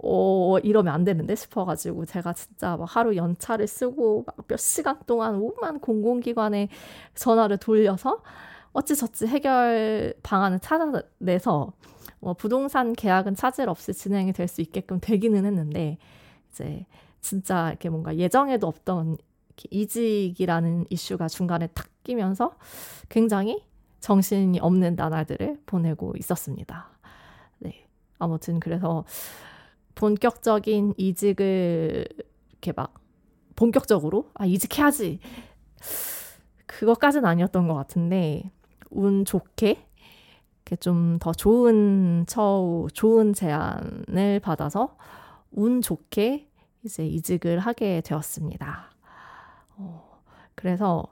어 0.02 0.58
이러면 0.58 0.92
안 0.94 1.04
되는데 1.04 1.34
싶어가지고 1.34 2.04
제가 2.06 2.32
진짜 2.34 2.76
막 2.76 2.84
하루 2.94 3.16
연차를 3.16 3.66
쓰고 3.66 4.24
막 4.26 4.34
몇 4.48 4.58
시간 4.58 4.98
동안 5.06 5.36
오만 5.36 5.80
공공기관에 5.80 6.68
전화를 7.14 7.58
돌려서 7.58 8.22
어찌저찌 8.72 9.26
해결 9.28 10.14
방안을 10.22 10.60
찾아내서 10.60 11.72
뭐 12.20 12.34
부동산 12.34 12.92
계약은 12.92 13.34
차질 13.36 13.68
없이 13.68 13.92
진행이 13.94 14.32
될 14.32 14.48
수 14.48 14.60
있게끔 14.60 14.98
되기는 15.00 15.44
했는데 15.46 15.98
이제 16.50 16.86
진짜 17.20 17.68
이렇게 17.70 17.88
뭔가 17.88 18.16
예정에도 18.16 18.66
없던 18.66 19.16
이직이라는 19.70 20.86
이슈가 20.90 21.28
중간에 21.28 21.66
탁 21.68 21.88
끼면서 22.02 22.56
굉장히 23.08 23.64
정신이 24.00 24.60
없는 24.60 24.96
나날들을 24.96 25.62
보내고 25.66 26.14
있었습니다. 26.18 26.90
네. 27.58 27.86
아무튼 28.18 28.60
그래서 28.60 29.04
본격적인 29.94 30.94
이직을 30.96 32.06
이렇게 32.50 32.72
막 32.72 32.94
본격적으로 33.56 34.30
아 34.34 34.44
이직해야지 34.46 35.20
그것까지는 36.66 37.24
아니었던 37.24 37.68
것 37.68 37.74
같은데 37.74 38.50
운 38.90 39.24
좋게 39.24 39.86
좀더 40.80 41.32
좋은 41.32 42.24
처우 42.26 42.88
좋은 42.92 43.32
제안을 43.32 44.40
받아서 44.40 44.96
운 45.52 45.80
좋게 45.80 46.48
이제 46.84 47.06
이직을 47.06 47.58
하게 47.58 48.00
되었습니다. 48.00 48.93
어, 49.76 50.20
그래서 50.54 51.04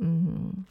음, 0.00 0.66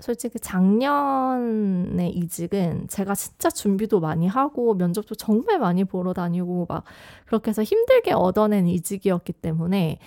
솔직히 0.00 0.38
작년에 0.40 2.08
이직은 2.10 2.88
제가 2.88 3.14
진짜 3.14 3.50
준비도 3.50 4.00
많이 4.00 4.26
하고 4.28 4.74
면접도 4.74 5.14
정말 5.16 5.58
많이 5.58 5.84
보러 5.84 6.12
다니고 6.14 6.66
막 6.68 6.84
그렇게 7.26 7.50
해서 7.50 7.62
힘들게 7.62 8.12
얻어낸 8.12 8.66
이직이었기 8.68 9.34
때문에 9.34 9.98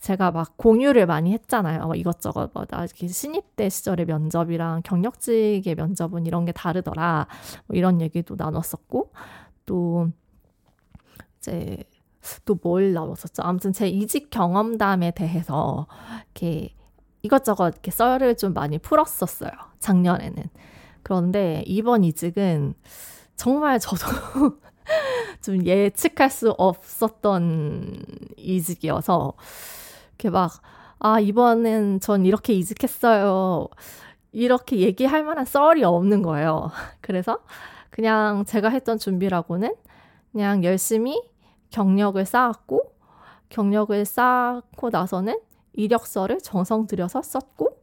제가 0.00 0.32
막 0.32 0.56
공유를 0.56 1.06
많이 1.06 1.32
했잖아요. 1.32 1.86
뭐 1.86 1.94
이것저것 1.94 2.50
뭐 2.54 2.66
나 2.66 2.86
신입 2.88 3.56
때 3.56 3.68
시절의 3.68 4.06
면접이랑 4.06 4.82
경력직의 4.84 5.74
면접은 5.76 6.26
이런 6.26 6.44
게 6.46 6.52
다르더라. 6.52 7.28
뭐 7.66 7.76
이런 7.76 8.00
얘기도 8.00 8.34
나눴었고 8.36 9.12
또 9.66 10.08
이제 11.38 11.84
또 12.44 12.56
뭘 12.62 12.92
나눴었죠. 12.92 13.42
아무튼 13.42 13.72
제 13.72 13.88
이직 13.88 14.30
경험담에 14.30 15.12
대해서 15.12 15.86
이렇게 16.34 16.74
이것저것 17.22 17.68
이렇게 17.68 17.90
썰을 17.90 18.36
좀 18.36 18.52
많이 18.54 18.78
풀었었어요. 18.78 19.50
작년에는. 19.78 20.44
그런데 21.02 21.62
이번 21.66 22.04
이직은 22.04 22.74
정말 23.36 23.78
저도 23.80 24.06
좀 25.42 25.64
예측할 25.66 26.30
수 26.30 26.50
없었던 26.52 28.04
이직이어서 28.36 29.34
이렇게 30.10 30.30
막, 30.30 30.52
아, 30.98 31.18
이번엔 31.20 32.00
전 32.00 32.24
이렇게 32.26 32.52
이직했어요. 32.54 33.68
이렇게 34.32 34.78
얘기할 34.78 35.24
만한 35.24 35.44
썰이 35.44 35.84
없는 35.84 36.22
거예요. 36.22 36.70
그래서 37.00 37.40
그냥 37.90 38.44
제가 38.44 38.68
했던 38.70 38.98
준비라고는 38.98 39.74
그냥 40.32 40.64
열심히 40.64 41.20
경력을 41.72 42.24
쌓았고, 42.24 42.92
경력을 43.48 44.04
쌓고 44.04 44.90
나서는 44.90 45.40
이력서를 45.72 46.40
정성 46.40 46.86
들여서 46.86 47.22
썼고, 47.22 47.82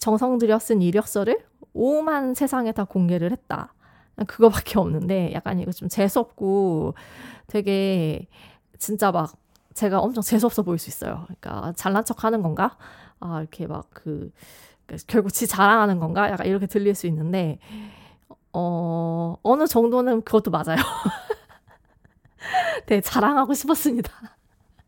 정성 0.00 0.38
들여 0.38 0.58
쓴 0.58 0.80
이력서를 0.80 1.44
오만 1.74 2.34
세상에 2.34 2.72
다 2.72 2.84
공개를 2.84 3.30
했다. 3.32 3.74
그거밖에 4.26 4.78
없는데 4.78 5.32
약간 5.32 5.58
이거 5.58 5.72
좀 5.72 5.88
재수없고 5.88 6.94
되게 7.46 8.26
진짜 8.78 9.10
막 9.10 9.32
제가 9.74 10.00
엄청 10.00 10.22
재수없어 10.22 10.62
보일 10.62 10.78
수 10.78 10.90
있어요. 10.90 11.24
그러니까 11.24 11.72
잘난 11.76 12.04
척 12.04 12.24
하는 12.24 12.42
건가? 12.42 12.76
아, 13.20 13.40
이렇게 13.40 13.66
막 13.66 13.88
그, 13.92 14.30
그, 14.86 14.96
결국 15.06 15.32
지 15.32 15.46
자랑하는 15.46 15.98
건가? 15.98 16.30
약간 16.30 16.46
이렇게 16.46 16.66
들릴 16.66 16.94
수 16.94 17.06
있는데, 17.06 17.58
어, 18.52 19.36
어느 19.42 19.66
정도는 19.66 20.22
그것도 20.22 20.50
맞아요. 20.50 20.76
되게 22.86 23.00
자랑하고 23.00 23.54
싶었습니다. 23.54 24.10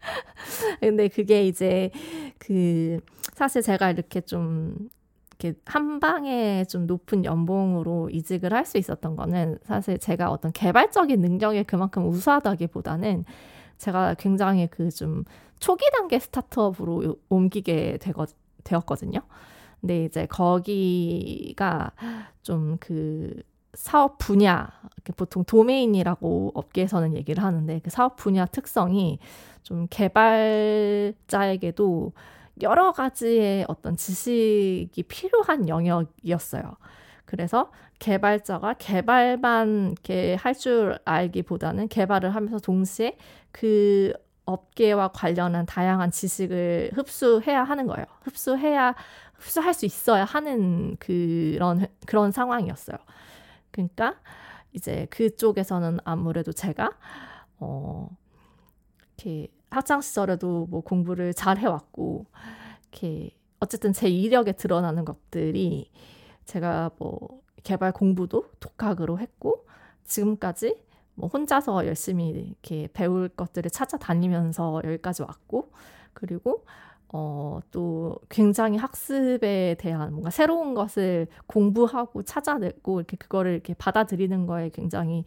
근데 0.80 1.08
그게 1.08 1.46
이제 1.46 1.90
그, 2.38 3.00
사실 3.34 3.62
제가 3.62 3.90
이렇게 3.90 4.20
좀 4.20 4.90
이렇게 5.38 5.58
한 5.66 6.00
방에 6.00 6.64
좀 6.64 6.86
높은 6.86 7.24
연봉으로 7.24 8.10
이직을 8.10 8.52
할 8.52 8.64
수 8.66 8.78
있었던 8.78 9.16
거는 9.16 9.58
사실 9.64 9.98
제가 9.98 10.30
어떤 10.30 10.52
개발적인 10.52 11.20
능력이 11.20 11.64
그만큼 11.64 12.06
우수하다기보다는 12.08 13.24
제가 13.78 14.14
굉장히 14.14 14.66
그 14.68 14.90
좀 14.90 15.24
초기 15.60 15.84
단계 15.96 16.18
스타트업으로 16.18 17.16
옮기게 17.28 17.98
되거, 18.00 18.26
되었거든요. 18.64 19.20
근데 19.80 20.04
이제 20.04 20.26
거기가 20.26 21.92
좀그 22.42 23.42
사업 23.74 24.18
분야, 24.18 24.68
보통 25.16 25.44
도메인이라고 25.44 26.52
업계에서는 26.54 27.14
얘기를 27.14 27.42
하는데 27.42 27.78
그 27.80 27.90
사업 27.90 28.16
분야 28.16 28.46
특성이 28.46 29.18
좀 29.62 29.86
개발자에게도 29.90 31.14
여러 32.62 32.92
가지의 32.92 33.64
어떤 33.68 33.96
지식이 33.96 35.02
필요한 35.08 35.68
영역이었어요. 35.68 36.76
그래서 37.24 37.70
개발자가 37.98 38.74
개발만 38.74 39.92
이렇게 39.92 40.34
할 40.36 40.54
줄 40.54 40.98
알기보다는 41.04 41.88
개발을 41.88 42.34
하면서 42.34 42.58
동시에 42.58 43.16
그 43.50 44.12
업계와 44.46 45.08
관련한 45.08 45.66
다양한 45.66 46.10
지식을 46.10 46.90
흡수해야 46.94 47.64
하는 47.64 47.86
거예요. 47.86 48.04
흡수해야 48.22 48.94
흡수할 49.34 49.74
수 49.74 49.86
있어야 49.86 50.24
하는 50.24 50.96
그런 51.00 51.86
그런 52.06 52.30
상황이었어요. 52.30 52.96
그러니까 53.74 54.14
이제 54.72 55.06
그쪽에서는 55.10 55.98
아무래도 56.04 56.52
제가 56.52 56.96
어 57.58 58.08
이렇게 59.16 59.48
학창 59.70 60.00
시절에도 60.00 60.66
뭐 60.66 60.80
공부를 60.80 61.34
잘 61.34 61.58
해왔고 61.58 62.26
이렇게 62.82 63.36
어쨌든 63.58 63.92
제 63.92 64.08
이력에 64.08 64.52
드러나는 64.52 65.04
것들이 65.04 65.90
제가 66.44 66.92
뭐 66.98 67.42
개발 67.64 67.92
공부도 67.92 68.50
독학으로 68.60 69.18
했고 69.18 69.66
지금까지 70.04 70.80
뭐 71.14 71.28
혼자서 71.28 71.86
열심히 71.86 72.28
이렇게 72.28 72.88
배울 72.92 73.28
것들을 73.28 73.70
찾아다니면서 73.70 74.82
여기까지 74.84 75.22
왔고 75.22 75.72
그리고 76.12 76.64
어, 77.16 77.60
또 77.70 78.18
굉장히 78.28 78.76
학습에 78.76 79.76
대한 79.78 80.10
뭔가 80.10 80.30
새로운 80.30 80.74
것을 80.74 81.28
공부하고 81.46 82.24
찾아내고 82.24 82.98
이렇게 82.98 83.16
그거를 83.16 83.52
이렇게 83.52 83.72
받아들이는 83.74 84.46
거에 84.46 84.70
굉장히 84.70 85.24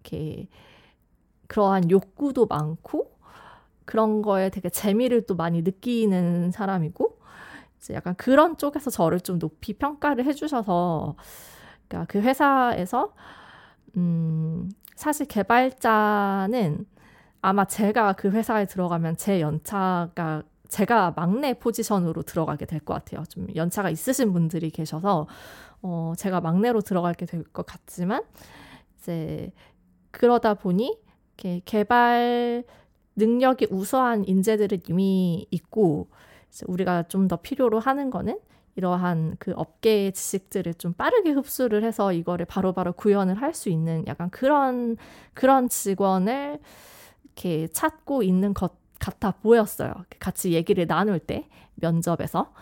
이렇게 0.00 0.48
그러한 1.48 1.90
욕구도 1.90 2.46
많고 2.46 3.12
그런 3.84 4.22
거에 4.22 4.48
되게 4.48 4.70
재미를 4.70 5.26
또 5.26 5.34
많이 5.34 5.60
느끼는 5.60 6.50
사람이고 6.50 7.18
이제 7.76 7.92
약간 7.92 8.14
그런 8.16 8.56
쪽에서 8.56 8.88
저를 8.88 9.20
좀 9.20 9.38
높이 9.38 9.74
평가를 9.74 10.24
해주셔서 10.24 11.16
그러니까 11.88 12.10
그 12.10 12.22
회사에서 12.22 13.12
음 13.98 14.70
사실 14.96 15.26
개발자는 15.26 16.86
아마 17.42 17.66
제가 17.66 18.14
그 18.14 18.30
회사에 18.30 18.64
들어가면 18.64 19.18
제 19.18 19.42
연차가 19.42 20.42
제가 20.72 21.12
막내 21.16 21.54
포지션으로 21.54 22.22
들어가게 22.22 22.66
될 22.66 22.80
것 22.80 22.94
같아요. 22.94 23.24
좀 23.28 23.46
연차가 23.56 23.90
있으신 23.90 24.32
분들이 24.32 24.70
계셔서 24.70 25.26
어 25.82 26.14
제가 26.16 26.40
막내로 26.40 26.80
들어가게 26.82 27.26
될 27.26 27.44
것 27.52 27.66
같지만 27.66 28.22
이제 28.98 29.52
그러다 30.12 30.54
보니 30.54 30.98
이렇게 31.38 31.62
개발 31.64 32.64
능력이 33.16 33.68
우수한 33.70 34.24
인재들은 34.26 34.82
이미 34.88 35.46
있고 35.50 36.08
우리가 36.66 37.04
좀 37.08 37.28
더 37.28 37.36
필요로 37.36 37.80
하는 37.80 38.10
거는 38.10 38.38
이러한 38.76 39.36
그 39.38 39.52
업계의 39.56 40.12
지식들을 40.12 40.74
좀 40.74 40.92
빠르게 40.94 41.30
흡수를 41.32 41.84
해서 41.84 42.12
이거를 42.12 42.46
바로바로 42.46 42.72
바로 42.74 42.92
구현을 42.94 43.34
할 43.42 43.54
수 43.54 43.68
있는 43.70 44.04
약간 44.06 44.30
그런 44.30 44.96
그런 45.34 45.68
직원을 45.68 46.58
이렇게 47.24 47.68
찾고 47.68 48.22
있는 48.22 48.54
것 48.54 48.72
같아 49.02 49.32
보였어요. 49.32 49.92
같이 50.20 50.52
얘기를 50.52 50.86
나눌 50.86 51.18
때 51.18 51.48
면접에서 51.74 52.52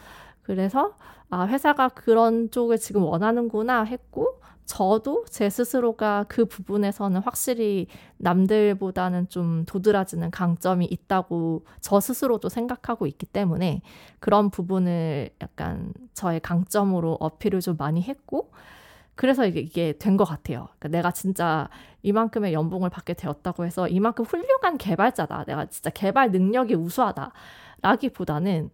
그래서 0.43 0.97
아 1.29 1.47
회사가 1.47 1.91
그런 1.91 2.51
쪽을 2.51 2.79
지금 2.79 3.03
원하는구나 3.03 3.85
했고 3.85 4.41
저도 4.65 5.27
제 5.29 5.51
스스로가 5.51 6.25
그 6.29 6.47
부분에서는 6.47 7.21
확실히 7.21 7.89
남들보다는 8.17 9.29
좀 9.29 9.65
도드라지는 9.67 10.31
강점이 10.31 10.87
있다고 10.87 11.67
저 11.81 12.01
스스로도 12.01 12.49
생각하고 12.49 13.07
있기 13.07 13.27
때문에 13.27 13.83
그런 14.19 14.49
부분을 14.49 15.31
약간 15.43 15.93
저의 16.15 16.41
강점으로 16.41 17.19
어필을 17.21 17.61
좀 17.61 17.77
많이 17.77 18.01
했고 18.01 18.53
그래서 19.21 19.45
이게, 19.45 19.61
이게 19.61 19.93
된 19.99 20.17
것 20.17 20.25
같아요. 20.25 20.69
그러니까 20.79 20.89
내가 20.89 21.11
진짜 21.11 21.69
이만큼의 22.03 22.55
연봉을 22.55 22.89
받게 22.89 23.13
되었다고 23.13 23.67
해서 23.67 23.87
이만큼 23.87 24.25
훌륭한 24.25 24.79
개발자다. 24.79 25.45
내가 25.45 25.67
진짜 25.67 25.91
개발 25.91 26.31
능력이 26.31 26.75
우수하다. 26.75 27.31
라기보다는 27.83 28.71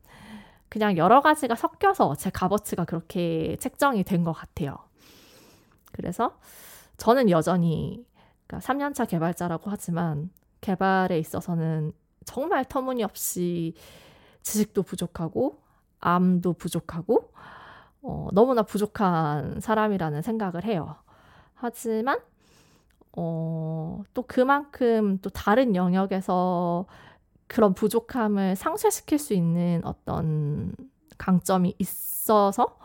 그냥 0.69 0.97
여러 0.97 1.21
가지가 1.21 1.57
섞여서 1.57 2.15
제 2.15 2.31
값어치가 2.31 2.85
그렇게 2.85 3.57
책정이 3.59 4.05
된 4.05 4.23
것 4.23 4.33
같아요. 4.33 4.77
그래서 5.91 6.39
저는 6.97 7.29
여전히 7.31 8.07
그러니까 8.47 8.73
3년차 8.73 9.09
개발자라고 9.09 9.69
하지만 9.69 10.31
개발에 10.61 11.19
있어서는 11.19 11.93
정말 12.25 12.65
터무니없이 12.65 13.75
지식도 14.43 14.85
부족하고 14.85 15.61
암도 15.99 16.53
부족하고 16.53 17.33
어, 18.07 18.29
너무나 18.33 18.63
부족한 18.63 19.61
사람이라는 19.61 20.23
생각을 20.23 20.65
해요. 20.65 20.97
하지만 21.55 22.21
어, 23.17 24.03
또 24.15 24.23
그만큼 24.23 25.19
또 25.23 25.31
다른 25.31 25.75
영역에서 25.75 26.87
그런 27.49 27.75
부족함을 27.75 28.57
상쇄시킬 28.57 29.19
수 29.19 29.35
있는 29.35 29.83
어떤 29.85 30.75
강점이 31.19 31.75
있어서 31.79 32.79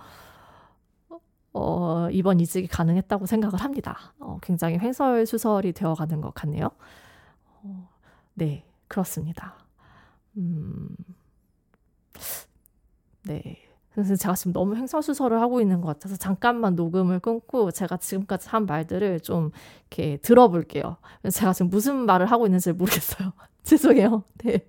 어, 1.54 2.10
이번 2.12 2.40
이직이 2.40 2.68
가능했다고 2.68 3.26
생각을 3.26 3.60
합니다. 3.60 4.14
어, 4.20 4.38
굉장히 4.42 4.78
횡설수설이 4.78 5.74
되어가는 5.74 6.22
것 6.22 6.34
같네요. 6.34 6.70
어, 7.64 7.90
네, 8.36 8.66
그렇습니다. 8.88 9.56
음, 10.38 10.96
네. 13.24 13.71
그래서 13.94 14.16
제가 14.16 14.36
지금 14.36 14.54
너무 14.54 14.76
횡설수설을 14.76 15.42
하고 15.42 15.60
있는 15.62 15.82
것 15.82 15.88
같아서 15.88 16.16
잠깐만 16.16 16.76
녹음을 16.76 17.20
끊고 17.20 17.72
제가 17.72 17.98
지금까지 17.98 18.48
한 18.50 18.66
말들을 18.66 19.20
좀 19.20 19.52
이렇게 19.90 20.18
들어볼게요. 20.18 20.98
제가 21.32 21.54
지금 21.54 21.70
무슨 21.70 21.98
말을 22.06 22.26
하고 22.28 22.46
있는지 22.48 22.72
모르겠어요. 22.72 23.34
죄송해요. 23.64 24.24
네. 24.46 24.66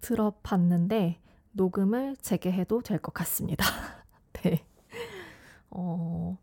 들어봤는데 0.00 1.20
녹음을 1.52 2.16
재개해도 2.20 2.82
될 2.82 2.98
것 2.98 3.14
같습니다. 3.14 3.64
네. 4.42 4.64
어, 5.70 6.36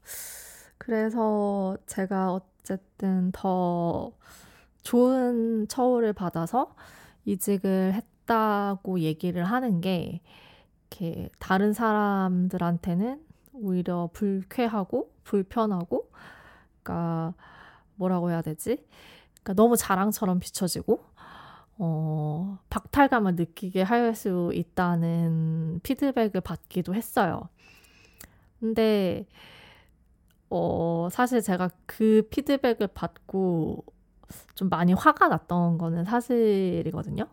그래서 0.77 1.77
제가 1.85 2.33
어쨌든 2.33 3.31
더 3.33 4.11
좋은 4.83 5.67
처우를 5.67 6.13
받아서 6.13 6.75
이직을 7.25 7.93
했다고 7.93 8.99
얘기를 9.01 9.43
하는 9.45 9.81
게 9.81 10.21
이렇게 10.93 11.29
다른 11.39 11.73
사람들한테는 11.73 13.19
오히려 13.53 14.09
불쾌하고 14.13 15.11
불편하고 15.23 16.09
그러니까 16.81 17.33
뭐라고 17.95 18.29
해야 18.29 18.41
되지? 18.41 18.85
그러니까 19.41 19.53
너무 19.53 19.75
자랑처럼 19.75 20.39
비춰지고 20.39 21.03
어, 21.77 22.59
박탈감을 22.69 23.35
느끼게 23.35 23.81
할 23.81 24.13
수 24.13 24.51
있다는 24.53 25.79
피드백을 25.81 26.41
받기도 26.41 26.93
했어요. 26.93 27.49
근데 28.59 29.25
어, 30.49 31.07
사실 31.11 31.41
제가 31.41 31.69
그 31.87 32.27
피드백을 32.29 32.87
받고 32.87 33.83
좀 34.55 34.69
많이 34.69 34.93
화가 34.93 35.27
났던 35.29 35.77
거는 35.79 36.05
사실이거든요. 36.05 37.25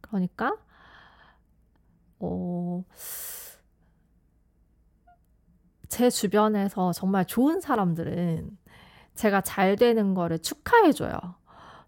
그러니까 0.00 0.56
어, 2.20 2.84
제 5.88 6.08
주변에서 6.10 6.92
정말 6.92 7.24
좋은 7.26 7.60
사람들은 7.60 8.56
제가 9.14 9.40
잘 9.42 9.76
되는 9.76 10.14
거를 10.14 10.38
축하해줘요. 10.38 11.18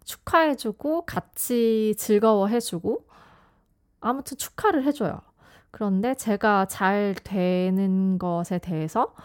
축하해주고 0.03 1.05
같이 1.05 1.95
즐거워해주고 1.97 3.07
아무튼 4.01 4.37
축하를 4.37 4.83
해줘요. 4.83 5.21
그런데 5.71 6.13
제가 6.13 6.65
잘 6.65 7.15
되는 7.23 8.19
것에 8.19 8.59
대해서 8.59 9.15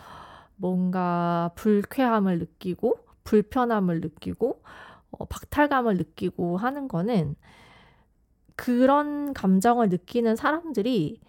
뭔가 0.56 1.50
불쾌함을 1.56 2.38
느끼고 2.38 2.96
불편함을 3.24 4.00
느끼고 4.00 4.62
어, 5.10 5.24
박탈감을 5.26 5.96
느끼고 5.96 6.56
하는 6.56 6.88
거는 6.88 7.36
그런 8.58 9.32
감정을 9.34 9.88
느끼는 9.88 10.34
사람들이 10.34 11.20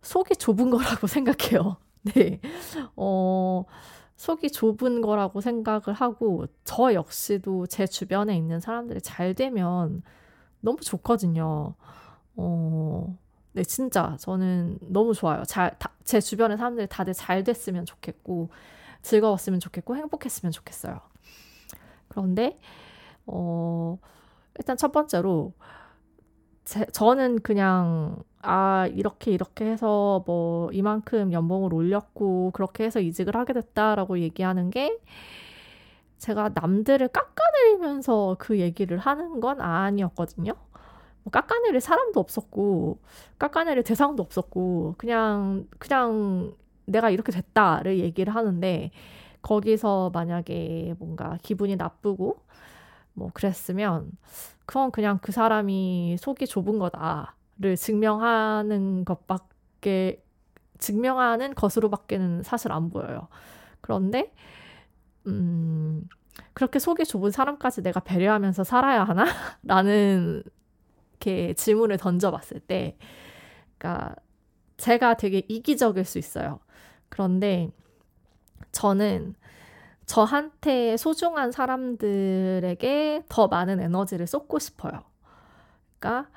속이 0.00 0.36
좁은 0.36 0.70
거라고 0.70 1.06
생각해요. 1.06 1.76
네. 2.04 2.40
어, 2.96 3.66
속이 4.16 4.50
좁은 4.50 5.02
거라고 5.02 5.42
생각을 5.42 5.92
하고 5.92 6.46
저 6.64 6.94
역시도 6.94 7.66
제 7.66 7.86
주변에 7.86 8.34
있는 8.34 8.60
사람들이 8.60 9.02
잘 9.02 9.34
되면 9.34 10.02
너무 10.60 10.80
좋거든요. 10.80 11.74
어, 12.36 13.18
네, 13.52 13.62
진짜 13.62 14.16
저는 14.18 14.78
너무 14.80 15.12
좋아요. 15.12 15.44
잘, 15.44 15.78
다, 15.78 15.92
제 16.04 16.18
주변의 16.18 16.56
사람들이 16.56 16.86
다들 16.86 17.12
잘 17.12 17.44
됐으면 17.44 17.84
좋겠고 17.84 18.48
즐거웠으면 19.02 19.60
좋겠고 19.60 19.96
행복했으면 19.96 20.50
좋겠어요. 20.50 20.98
그런데 22.08 22.58
어, 23.26 23.98
일단 24.58 24.78
첫 24.78 24.92
번째로 24.92 25.52
제, 26.64 26.84
저는 26.86 27.40
그냥 27.40 28.22
아, 28.42 28.88
이렇게 28.94 29.32
이렇게 29.32 29.66
해서 29.66 30.22
뭐 30.26 30.70
이만큼 30.72 31.32
연봉을 31.32 31.74
올렸고 31.74 32.52
그렇게 32.52 32.84
해서 32.84 33.00
이직을 33.00 33.36
하게 33.36 33.52
됐다라고 33.52 34.18
얘기하는 34.20 34.70
게 34.70 34.98
제가 36.18 36.50
남들을 36.54 37.08
깎아내리면서 37.08 38.36
그 38.38 38.58
얘기를 38.60 38.98
하는 38.98 39.40
건 39.40 39.60
아니었거든요. 39.60 40.52
뭐 41.22 41.30
깎아내릴 41.30 41.80
사람도 41.80 42.20
없었고 42.20 42.98
깎아내릴 43.38 43.82
대상도 43.84 44.22
없었고 44.22 44.94
그냥 44.98 45.66
그냥 45.78 46.54
내가 46.86 47.10
이렇게 47.10 47.32
됐다를 47.32 47.98
얘기를 47.98 48.34
하는데 48.34 48.90
거기서 49.42 50.10
만약에 50.12 50.94
뭔가 50.98 51.38
기분이 51.42 51.76
나쁘고 51.76 52.38
뭐 53.14 53.30
그랬으면 53.34 54.10
그건 54.70 54.92
그냥 54.92 55.18
그 55.20 55.32
사람이 55.32 56.16
속이 56.20 56.46
좁은 56.46 56.78
거다. 56.78 57.34
를 57.58 57.74
증명하는 57.74 59.04
것밖에 59.04 60.22
증명하는 60.78 61.56
것으로밖에는 61.56 62.44
사실 62.44 62.70
안 62.70 62.88
보여요. 62.88 63.26
그런데 63.80 64.32
음, 65.26 66.08
그렇게 66.52 66.78
속이 66.78 67.04
좁은 67.04 67.32
사람까지 67.32 67.82
내가 67.82 67.98
배려하면서 67.98 68.62
살아야 68.62 69.02
하나? 69.02 69.24
라는 69.64 70.44
이렇게 71.14 71.52
질문을 71.54 71.96
던져봤을 71.96 72.60
때, 72.60 72.96
그러니까 73.76 74.14
제가 74.76 75.14
되게 75.14 75.42
이기적일 75.48 76.04
수 76.04 76.16
있어요. 76.18 76.60
그런데 77.08 77.72
저는 78.70 79.34
저한테 80.10 80.96
소중한 80.96 81.52
사람들에게 81.52 83.26
더 83.28 83.46
많은 83.46 83.78
에너지를 83.78 84.26
쏟고 84.26 84.58
싶어요. 84.58 85.04
그러니까 86.00 86.28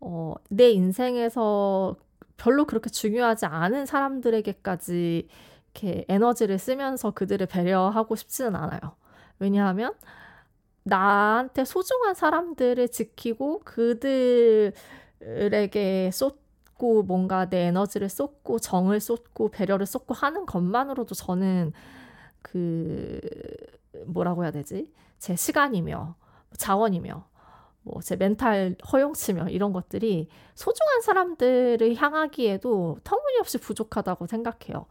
어, 0.00 0.34
내 0.48 0.70
인생에서 0.70 1.94
별로 2.36 2.66
그렇게 2.66 2.90
중요하지 2.90 3.46
않은 3.46 3.86
사람들에게까지 3.86 5.28
이렇게 5.72 6.04
에너지를 6.08 6.58
쓰면서 6.58 7.12
그들을 7.12 7.46
배려하고 7.46 8.16
싶지는 8.16 8.56
않아요. 8.56 8.80
왜냐하면 9.38 9.94
나한테 10.82 11.64
소중한 11.64 12.14
사람들을 12.16 12.88
지키고 12.88 13.60
그들에게 13.60 14.72
쏟고 16.12 17.04
뭔가 17.04 17.48
내 17.48 17.66
에너지를 17.66 18.08
쏟고 18.08 18.58
정을 18.58 18.98
쏟고 18.98 19.52
배려를 19.52 19.86
쏟고 19.86 20.12
하는 20.12 20.44
것만으로도 20.44 21.14
저는 21.14 21.72
그 22.42 23.20
뭐라고 24.06 24.44
해야 24.44 24.50
되지? 24.52 24.92
제 25.18 25.36
시간이며 25.36 26.16
자원이며 26.56 27.26
뭐 27.84 28.00
제 28.02 28.16
멘탈 28.16 28.76
허용치며 28.92 29.48
이런 29.50 29.72
것들이 29.72 30.28
소중한 30.54 31.00
사람들을 31.02 31.94
향하기에도 31.96 32.98
터무니없이 33.04 33.58
부족하다고 33.58 34.26
생각해요. 34.26 34.86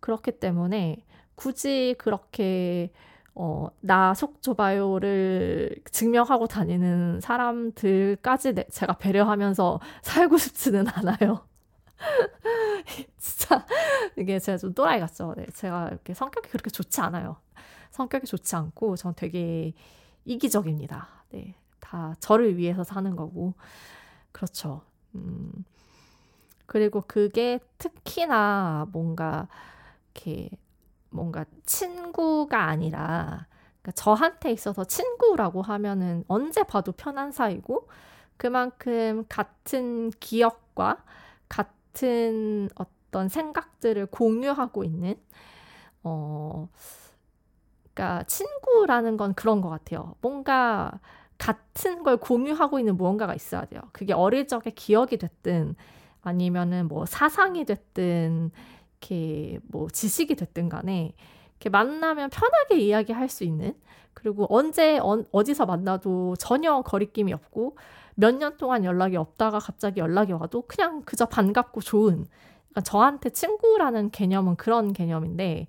그렇기 0.00 0.32
때문에 0.40 1.04
굳이 1.34 1.94
그렇게 1.98 2.92
어, 3.34 3.68
나 3.80 4.14
속 4.14 4.42
좁아요를 4.42 5.76
증명하고 5.90 6.46
다니는 6.48 7.20
사람들까지 7.20 8.52
내, 8.54 8.64
제가 8.70 8.94
배려하면서 8.98 9.80
살고 10.02 10.36
싶지는 10.38 10.86
않아요. 10.88 11.46
진짜 13.18 13.66
이게 14.16 14.38
제가 14.38 14.58
좀 14.58 14.74
또라이 14.74 15.00
같죠. 15.00 15.34
네, 15.36 15.46
제가 15.54 15.88
이렇게 15.88 16.14
성격이 16.14 16.48
그렇게 16.50 16.70
좋지 16.70 17.00
않아요. 17.00 17.36
성격이 17.90 18.26
좋지 18.26 18.56
않고 18.56 18.96
전 18.96 19.14
되게 19.14 19.74
이기적입니다. 20.24 21.08
네. 21.30 21.54
다 21.80 22.14
저를 22.20 22.56
위해서 22.56 22.84
사는 22.84 23.14
거고. 23.16 23.54
그렇죠. 24.32 24.82
음. 25.14 25.64
그리고 26.66 27.02
그게 27.06 27.58
특히나 27.78 28.86
뭔가 28.92 29.48
이렇게 30.14 30.48
뭔가 31.10 31.44
친구가 31.66 32.64
아니라 32.64 33.46
그러니까 33.82 33.92
저한테 33.92 34.52
있어서 34.52 34.84
친구라고 34.84 35.60
하면은 35.60 36.24
언제 36.28 36.62
봐도 36.62 36.92
편한 36.92 37.30
사이고 37.30 37.88
그만큼 38.38 39.24
같은 39.28 40.10
기억과 40.18 41.04
같은 41.48 41.81
어떤 42.74 43.28
생각들을 43.28 44.06
공유하고 44.06 44.84
있는 44.84 45.14
어 46.02 46.68
그러니까 47.94 48.24
친구라는 48.24 49.16
건 49.16 49.34
그런 49.34 49.60
것 49.60 49.68
같아요. 49.68 50.14
뭔가 50.20 50.98
같은 51.38 52.02
걸 52.04 52.16
공유하고 52.16 52.78
있는 52.78 52.96
무언가가 52.96 53.34
있어야 53.34 53.64
돼요. 53.66 53.82
그게 53.92 54.12
어릴 54.12 54.46
적의 54.46 54.74
기억이 54.74 55.18
됐든 55.18 55.74
아니면은 56.22 56.88
뭐 56.88 57.04
사상이 57.04 57.64
됐든 57.64 58.50
이렇게 59.00 59.58
뭐 59.64 59.88
지식이 59.90 60.36
됐든 60.36 60.68
간에 60.68 61.14
이렇게 61.62 61.70
만나면 61.70 62.30
편하게 62.30 62.78
이야기할 62.80 63.28
수 63.28 63.44
있는 63.44 63.74
그리고 64.14 64.46
언제 64.50 64.98
어, 64.98 65.24
어디서 65.30 65.64
만나도 65.66 66.34
전혀 66.36 66.82
거리낌이 66.82 67.32
없고 67.32 67.76
몇 68.16 68.34
년 68.36 68.56
동안 68.58 68.84
연락이 68.84 69.16
없다가 69.16 69.58
갑자기 69.58 70.00
연락이 70.00 70.32
와도 70.32 70.62
그냥 70.66 71.02
그저 71.04 71.26
반갑고 71.26 71.80
좋은 71.80 72.26
그러니까 72.70 72.80
저한테 72.82 73.30
친구라는 73.30 74.10
개념은 74.10 74.56
그런 74.56 74.92
개념인데 74.92 75.68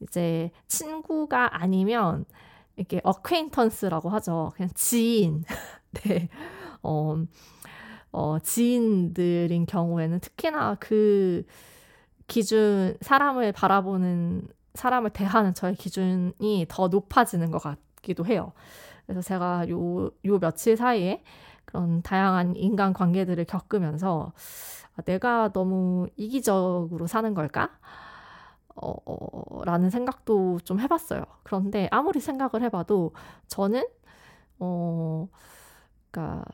이제 0.00 0.50
친구가 0.68 1.60
아니면 1.62 2.26
이렇게 2.76 3.00
어퀘인턴스라고 3.02 4.08
하죠. 4.10 4.52
그냥 4.54 4.70
지인. 4.74 5.44
네. 6.04 6.28
어, 6.82 7.16
어, 8.12 8.38
지인들인 8.40 9.66
경우에는 9.66 10.20
특히나 10.20 10.76
그 10.80 11.44
기준, 12.26 12.96
사람을 13.00 13.52
바라보는, 13.52 14.48
사람을 14.74 15.10
대하는 15.10 15.54
저의 15.54 15.74
기준이 15.76 16.66
더 16.68 16.88
높아지는 16.88 17.50
것 17.50 17.58
같기도 17.58 18.26
해요. 18.26 18.52
그래서 19.06 19.22
제가 19.22 19.68
요, 19.70 20.10
요 20.24 20.38
며칠 20.40 20.76
사이에 20.76 21.22
그런 21.64 22.02
다양한 22.02 22.56
인간 22.56 22.92
관계들을 22.92 23.44
겪으면서 23.46 24.32
아, 24.96 25.02
내가 25.02 25.52
너무 25.52 26.08
이기적으로 26.16 27.06
사는 27.06 27.34
걸까? 27.34 27.70
어, 28.76 28.94
어, 29.06 29.64
라는 29.64 29.90
생각도 29.90 30.60
좀 30.64 30.80
해봤어요. 30.80 31.24
그런데 31.42 31.88
아무리 31.90 32.20
생각을 32.20 32.62
해봐도 32.64 33.12
저는, 33.48 33.84
어, 34.60 35.28
그니까, 36.10 36.44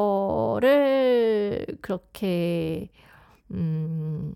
저를 0.00 1.66
그렇게, 1.80 2.90
음, 3.52 4.34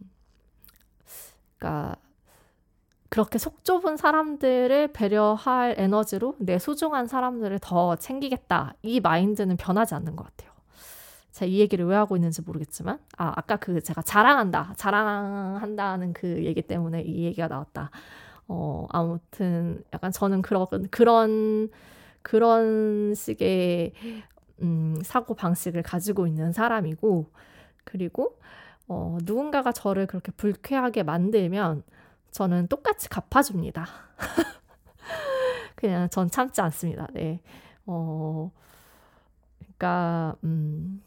그니까, 1.64 1.96
그렇게 3.08 3.38
속 3.38 3.64
좁은 3.64 3.96
사람들을 3.96 4.88
배려할 4.92 5.76
에너지로 5.78 6.36
내 6.38 6.58
소중한 6.58 7.06
사람들을 7.06 7.58
더 7.62 7.96
챙기겠다. 7.96 8.74
이 8.82 9.00
마인드는 9.00 9.56
변하지 9.56 9.94
않는 9.94 10.14
것 10.16 10.24
같아요. 10.24 10.52
제가 11.30 11.48
이 11.48 11.60
얘기를 11.60 11.86
왜 11.86 11.96
하고 11.96 12.16
있는지 12.16 12.42
모르겠지만, 12.42 12.98
아, 13.16 13.32
아까 13.34 13.56
그 13.56 13.80
제가 13.80 14.02
자랑한다, 14.02 14.74
자랑한다는 14.76 16.12
그 16.12 16.44
얘기 16.44 16.60
때문에 16.60 17.02
이 17.02 17.24
얘기가 17.24 17.48
나왔다. 17.48 17.90
어, 18.46 18.86
아무튼 18.90 19.82
약간 19.94 20.12
저는 20.12 20.42
그런, 20.42 20.66
그런, 20.90 21.70
그런 22.20 23.14
식의, 23.14 23.92
음, 24.60 24.98
사고 25.02 25.34
방식을 25.34 25.82
가지고 25.82 26.26
있는 26.26 26.52
사람이고, 26.52 27.30
그리고, 27.84 28.38
어, 28.88 29.18
누군가가 29.22 29.72
저를 29.72 30.06
그렇게 30.06 30.32
불쾌하게 30.32 31.02
만들면 31.02 31.82
저는 32.30 32.68
똑같이 32.68 33.08
갚아줍니다. 33.08 33.86
그냥 35.76 36.08
전 36.10 36.30
참지 36.30 36.60
않습니다. 36.60 37.06
네. 37.12 37.40
어, 37.86 38.50
그러니까, 39.60 40.36
음, 40.44 41.02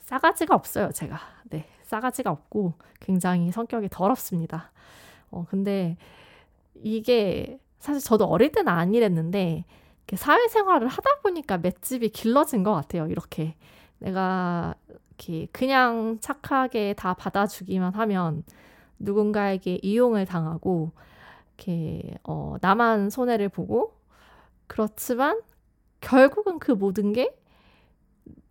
싸가지가 0.00 0.54
없어요, 0.54 0.90
제가. 0.90 1.18
네, 1.44 1.66
싸가지가 1.84 2.30
없고 2.30 2.74
굉장히 3.00 3.50
성격이 3.52 3.88
더럽습니다. 3.90 4.72
어, 5.30 5.46
근데 5.48 5.96
이게 6.74 7.58
사실 7.78 8.00
저도 8.02 8.24
어릴 8.26 8.52
때는 8.52 8.72
안 8.72 8.94
이랬는데 8.94 9.64
사회생활을 10.12 10.88
하다 10.88 11.20
보니까 11.22 11.58
맷집이 11.58 12.08
길러진 12.10 12.64
것 12.64 12.74
같아요. 12.74 13.06
이렇게 13.06 13.54
내가 13.98 14.74
이렇게 15.20 15.46
그냥 15.52 16.18
착하게 16.20 16.94
다 16.94 17.14
받아주기만 17.14 17.94
하면 17.94 18.42
누군가에게 18.98 19.78
이용을 19.82 20.24
당하고 20.26 20.92
이렇게 21.56 22.16
어, 22.24 22.56
나만 22.60 23.10
손해를 23.10 23.50
보고 23.50 23.94
그렇지만 24.66 25.40
결국은 26.00 26.58
그 26.58 26.72
모든 26.72 27.12
게 27.12 27.36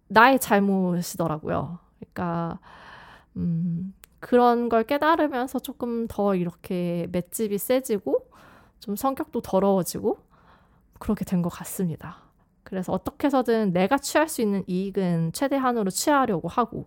나의 0.07 0.39
잘못이더라고요. 0.39 1.79
그러니까 1.99 2.59
음, 3.37 3.93
그런 4.19 4.69
걸 4.69 4.83
깨달으면서 4.83 5.59
조금 5.59 6.07
더 6.07 6.35
이렇게 6.35 7.07
맷집이 7.11 7.57
세지고 7.57 8.29
좀 8.79 8.95
성격도 8.95 9.41
더러워지고 9.41 10.19
그렇게 10.99 11.25
된 11.25 11.41
것 11.41 11.49
같습니다. 11.49 12.28
그래서 12.69 12.93
어떻게 12.93 13.27
해서든 13.27 13.73
내가 13.73 13.97
취할 13.97 14.29
수 14.29 14.41
있는 14.41 14.63
이익은 14.67 15.33
최대한으로 15.33 15.89
취하려고 15.89 16.47
하고 16.47 16.85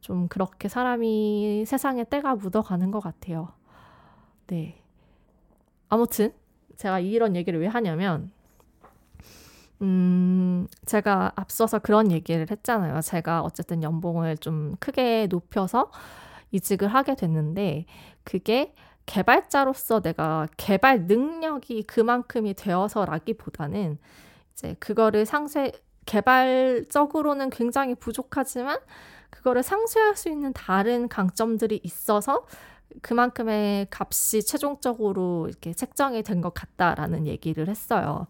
좀 0.00 0.28
그렇게 0.28 0.68
사람이 0.68 1.64
세상에 1.66 2.04
때가 2.04 2.34
묻어가는 2.36 2.90
것 2.90 3.00
같아요. 3.00 3.48
네. 4.46 4.78
아무튼 5.88 6.32
제가 6.76 7.00
이런 7.00 7.34
얘기를 7.34 7.58
왜 7.58 7.66
하냐면 7.66 8.30
음, 9.82 10.66
제가 10.84 11.32
앞서서 11.36 11.78
그런 11.78 12.10
얘기를 12.12 12.46
했잖아요. 12.50 13.00
제가 13.00 13.42
어쨌든 13.42 13.82
연봉을 13.82 14.38
좀 14.38 14.76
크게 14.80 15.28
높여서 15.30 15.90
이직을 16.52 16.88
하게 16.88 17.14
됐는데, 17.14 17.84
그게 18.24 18.74
개발자로서 19.04 20.00
내가 20.00 20.48
개발 20.56 21.02
능력이 21.02 21.84
그만큼이 21.84 22.54
되어서라기보다는 22.54 23.98
이제 24.56 24.74
그거를 24.80 25.26
상쇄, 25.26 25.72
개발적으로는 26.06 27.50
굉장히 27.50 27.94
부족하지만, 27.94 28.78
그거를 29.30 29.62
상쇄할 29.62 30.16
수 30.16 30.28
있는 30.30 30.52
다른 30.54 31.08
강점들이 31.08 31.80
있어서 31.84 32.46
그만큼의 33.02 33.88
값이 33.90 34.44
최종적으로 34.46 35.48
이렇게 35.48 35.74
책정이 35.74 36.22
된 36.22 36.40
것 36.40 36.54
같다라는 36.54 37.26
얘기를 37.26 37.68
했어요. 37.68 38.26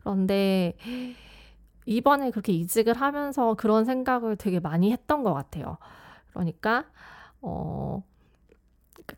그런데 0.00 0.76
이번에 1.86 2.30
그렇게 2.30 2.52
이직을 2.52 2.94
하면서 2.94 3.54
그런 3.54 3.84
생각을 3.84 4.36
되게 4.36 4.60
많이 4.60 4.92
했던 4.92 5.22
것 5.22 5.34
같아요. 5.34 5.78
그러니까, 6.30 6.84
어, 7.42 8.02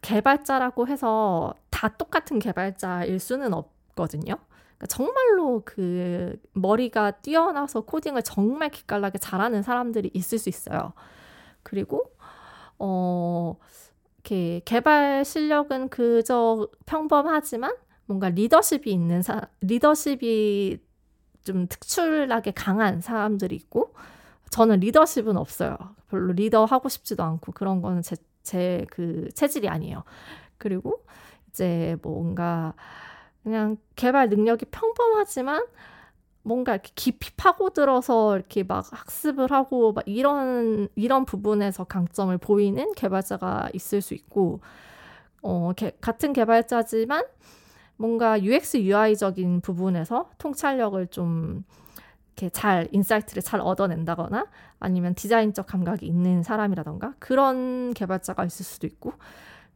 개발자라고 0.03 0.89
해서 0.89 1.55
다 1.71 1.89
똑같은 1.89 2.39
개발자일 2.39 3.19
수는 3.21 3.55
없거든요. 3.55 4.37
그러니까 4.79 4.87
정말로 4.89 5.63
그 5.65 6.37
머리가 6.53 7.11
뛰어나서 7.13 7.83
코딩을 7.83 8.23
정말 8.23 8.71
기깔나게 8.71 9.19
잘하는 9.19 9.63
사람들이 9.63 10.11
있을 10.15 10.39
수 10.39 10.49
있어요. 10.49 10.93
그리고, 11.63 12.05
어, 12.79 13.57
이렇게 14.17 14.61
개발 14.65 15.25
실력은 15.25 15.89
그저 15.89 16.69
평범하지만 16.87 17.75
뭔가 18.07 18.29
리더십이 18.31 18.91
있는 18.93 19.23
사, 19.23 19.43
리더십이 19.61 20.79
좀 21.45 21.67
특출나게 21.69 22.53
강한 22.53 23.01
사람들이 23.01 23.57
있고, 23.57 23.95
저는 24.51 24.81
리더십은 24.81 25.37
없어요. 25.37 25.77
별로 26.11 26.33
리더 26.33 26.65
하고 26.65 26.89
싶지도 26.89 27.23
않고, 27.25 27.53
그런 27.53 27.83
거는 27.83 28.03
제, 28.03 28.17
제 28.43 28.87
그 28.91 29.29
체질이 29.35 29.69
아니에요. 29.69 30.05
그리고 30.59 31.05
이제 31.51 31.97
뭔가 32.03 32.75
그냥 33.43 33.77
개발 33.97 34.29
능력이 34.29 34.67
평범하지만 34.67 35.65
뭔가 36.43 36.73
이렇게 36.73 36.91
깊이 36.95 37.31
파고들어서 37.37 38.37
이렇게 38.37 38.63
막 38.63 38.85
학습을 38.91 39.51
하고 39.53 39.93
막 39.93 40.05
이런 40.07 40.89
이런 40.95 41.25
부분에서 41.25 41.85
강점을 41.85 42.37
보이는 42.39 42.93
개발자가 42.95 43.69
있을 43.75 44.01
수 44.01 44.15
있고 44.15 44.61
어 45.43 45.73
개, 45.77 45.93
같은 46.01 46.33
개발자지만 46.33 47.25
뭔가 47.97 48.41
UX, 48.43 48.79
UI적인 48.79 49.61
부분에서 49.61 50.31
통찰력을 50.39 51.09
좀 51.09 51.65
이렇게 52.37 52.49
잘 52.51 52.89
insight를 52.93 53.43
잘 53.43 53.61
얻어낸다거나 53.61 54.47
아니면 54.79 55.15
디자인적 55.15 55.67
감각이 55.67 56.07
있는 56.07 56.43
사람이라던가 56.43 57.15
그런 57.19 57.93
개발자가 57.95 58.45
있을 58.45 58.65
수도 58.65 58.87
있고 58.87 59.13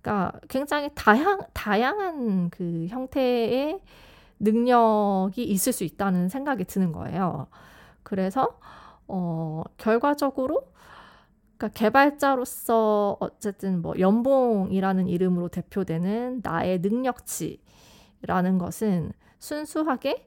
그러니까 0.03 0.33
굉장히 0.49 0.91
다양 0.95 1.41
다양한 1.55 2.51
그 2.51 2.87
형태의 2.89 3.81
능력이 4.41 5.45
있을 5.45 5.73
수 5.73 5.85
있다는 5.85 6.29
생각이 6.29 6.65
드는 6.65 6.93
거예요. 6.93 7.47
그래서 8.03 8.59
어 9.07 9.63
결과적으로 9.79 10.73
그러니까 11.57 11.79
개발자로서 11.79 13.17
어쨌든 13.21 13.81
뭐 13.81 13.95
연봉이라는 13.99 15.07
이름으로 15.07 15.49
대표되는 15.49 16.41
나의 16.43 16.81
능력치 16.81 17.63
라는 18.23 18.59
것은 18.59 19.13
순수하게 19.39 20.27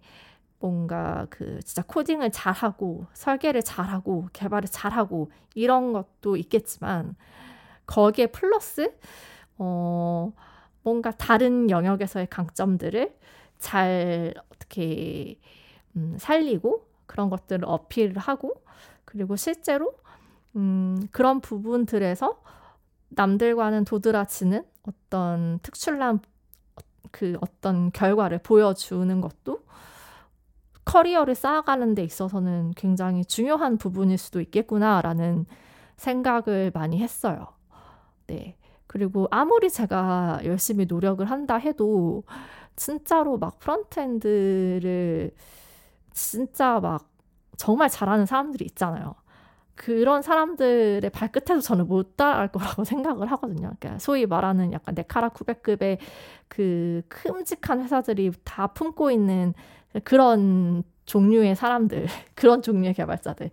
뭔가 0.59 1.27
그 1.29 1.59
진짜 1.63 1.83
코딩을 1.83 2.31
잘하고 2.31 3.05
설계를 3.13 3.61
잘하고 3.61 4.29
개발을 4.31 4.69
잘하고 4.69 5.29
이런 5.53 5.91
것도 5.91 6.37
있겠지만 6.37 7.15
거기에 7.85 8.27
플러스 8.27 8.93
어 9.57 10.33
뭔가 10.83 11.11
다른 11.11 11.69
영역에서의 11.69 12.27
강점들을 12.27 13.15
잘 13.59 14.33
어떻게 14.53 15.39
음 15.95 16.15
살리고 16.19 16.85
그런 17.05 17.29
것들을 17.29 17.63
어필을 17.65 18.17
하고 18.17 18.63
그리고 19.05 19.35
실제로 19.35 19.93
음 20.55 21.07
그런 21.11 21.41
부분들에서 21.41 22.41
남들과는 23.09 23.85
도드라지는 23.85 24.63
어떤 24.87 25.59
특출난 25.59 26.19
그 27.11 27.37
어떤 27.41 27.91
결과를 27.91 28.39
보여주는 28.39 29.21
것도 29.21 29.59
커리어를 30.85 31.35
쌓아가는 31.35 31.95
데 31.95 32.03
있어서는 32.03 32.73
굉장히 32.75 33.25
중요한 33.25 33.77
부분일 33.77 34.17
수도 34.17 34.39
있겠구나라는 34.41 35.45
생각을 35.97 36.71
많이 36.73 36.99
했어요. 36.99 37.47
네. 38.27 38.57
그리고 38.87 39.27
아무리 39.31 39.69
제가 39.69 40.41
열심히 40.45 40.85
노력을 40.85 41.25
한다 41.29 41.55
해도 41.55 42.23
진짜로 42.75 43.37
막 43.37 43.59
frontend를 43.59 45.31
진짜 46.13 46.79
막 46.79 47.09
정말 47.57 47.89
잘하는 47.89 48.25
사람들이 48.25 48.65
있잖아요. 48.65 49.15
그런 49.75 50.21
사람들의 50.21 51.09
발끝에도 51.09 51.59
저는 51.59 51.87
못 51.87 52.15
따라갈 52.15 52.47
거라고 52.51 52.83
생각을 52.85 53.29
하거든요. 53.33 53.73
그러니까 53.79 53.99
소위 53.99 54.25
말하는 54.25 54.71
약간 54.71 54.95
네카라 54.95 55.29
쿠베급의 55.29 55.99
그 56.47 57.01
큼직한 57.09 57.83
회사들이 57.83 58.31
다 58.43 58.67
품고 58.67 59.11
있는 59.11 59.53
그런 60.03 60.83
종류의 61.05 61.55
사람들, 61.55 62.07
그런 62.35 62.61
종류의 62.61 62.93
개발자들. 62.93 63.51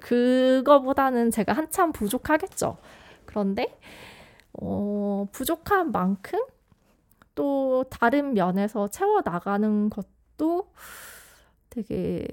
그거보다는 0.00 1.30
제가 1.30 1.52
한참 1.52 1.92
부족하겠죠. 1.92 2.76
그런데, 3.24 3.78
어, 4.54 5.26
부족한 5.32 5.92
만큼 5.92 6.40
또 7.34 7.84
다른 7.90 8.34
면에서 8.34 8.88
채워 8.88 9.22
나가는 9.24 9.88
것도 9.90 10.70
되게 11.70 12.26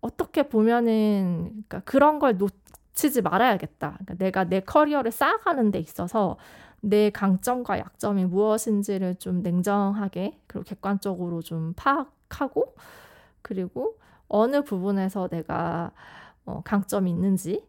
어떻게 0.00 0.48
보면은 0.48 1.48
그러니까 1.50 1.80
그런 1.80 2.18
걸 2.18 2.38
놓치지 2.38 3.22
말아야겠다. 3.22 3.98
그러니까 3.98 4.14
내가 4.14 4.44
내 4.44 4.60
커리어를 4.60 5.10
쌓아가는 5.10 5.70
데 5.70 5.78
있어서 5.78 6.36
내 6.80 7.10
강점과 7.10 7.78
약점이 7.78 8.24
무엇인지를 8.26 9.16
좀 9.16 9.42
냉정하게 9.42 10.40
그리고 10.46 10.64
객관적으로 10.64 11.42
좀 11.42 11.74
파악하고 11.74 12.74
그리고 13.42 13.98
어느 14.28 14.62
부분에서 14.62 15.28
내가 15.28 15.90
어, 16.44 16.62
강점이 16.64 17.10
있는지 17.10 17.66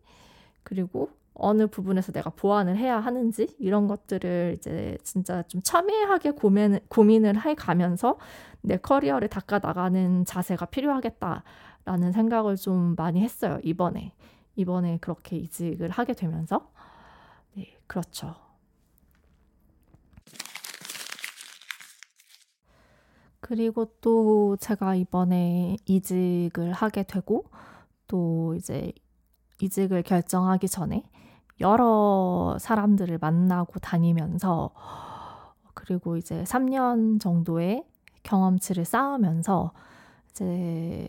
그리고 0.63 1.09
어느 1.39 1.67
부분에서 1.67 2.11
내가 2.11 2.29
보완을 2.29 2.77
해야 2.77 2.99
하는지 2.99 3.55
이런 3.59 3.87
것들을 3.87 4.55
이제 4.57 4.97
진짜 5.03 5.43
좀 5.43 5.61
첨예하게 5.63 6.31
고민, 6.31 6.79
고민을 6.89 7.45
해 7.45 7.55
가면서 7.55 8.17
내 8.61 8.77
커리어를 8.77 9.27
닦아 9.29 9.59
나가는 9.59 10.25
자세가 10.25 10.65
필요하겠다라는 10.67 12.11
생각을 12.11 12.55
좀 12.55 12.95
많이 12.95 13.21
했어요 13.21 13.59
이번에 13.63 14.13
이번에 14.55 14.97
그렇게 14.99 15.37
이직을 15.37 15.89
하게 15.89 16.13
되면서 16.13 16.71
네 17.55 17.77
그렇죠. 17.87 18.35
그리고 23.39 23.85
또 24.01 24.57
제가 24.57 24.95
이번에 24.95 25.77
이직을 25.85 26.73
하게 26.73 27.03
되고 27.03 27.45
또 28.07 28.53
이제 28.55 28.91
이직을 29.61 30.03
결정하기 30.03 30.67
전에 30.67 31.03
여러 31.61 32.57
사람들을 32.59 33.17
만나고 33.19 33.79
다니면서 33.79 34.71
그리고 35.73 36.17
이제 36.17 36.43
3년 36.43 37.19
정도의 37.19 37.85
경험치를 38.23 38.85
쌓으면서 38.85 39.73
이제 40.31 41.07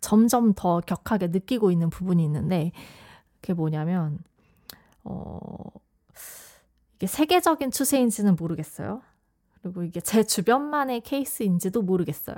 점점 0.00 0.54
더 0.54 0.80
격하게 0.80 1.28
느끼고 1.28 1.70
있는 1.70 1.90
부분이 1.90 2.22
있는데 2.24 2.72
그게 3.40 3.54
뭐냐면 3.54 4.18
어 5.04 5.48
이게 6.96 7.06
세계적인 7.06 7.70
추세인지는 7.70 8.36
모르겠어요. 8.36 9.02
그리고 9.62 9.82
이게 9.82 10.00
제 10.00 10.22
주변만의 10.24 11.00
케이스인지도 11.02 11.82
모르겠어요. 11.82 12.36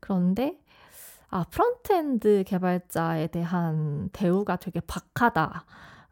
그런데 0.00 0.58
아 1.30 1.44
frontend 1.44 2.44
개발자에 2.46 3.28
대한 3.28 4.08
대우가 4.12 4.56
되게 4.56 4.80
박하다 4.80 5.64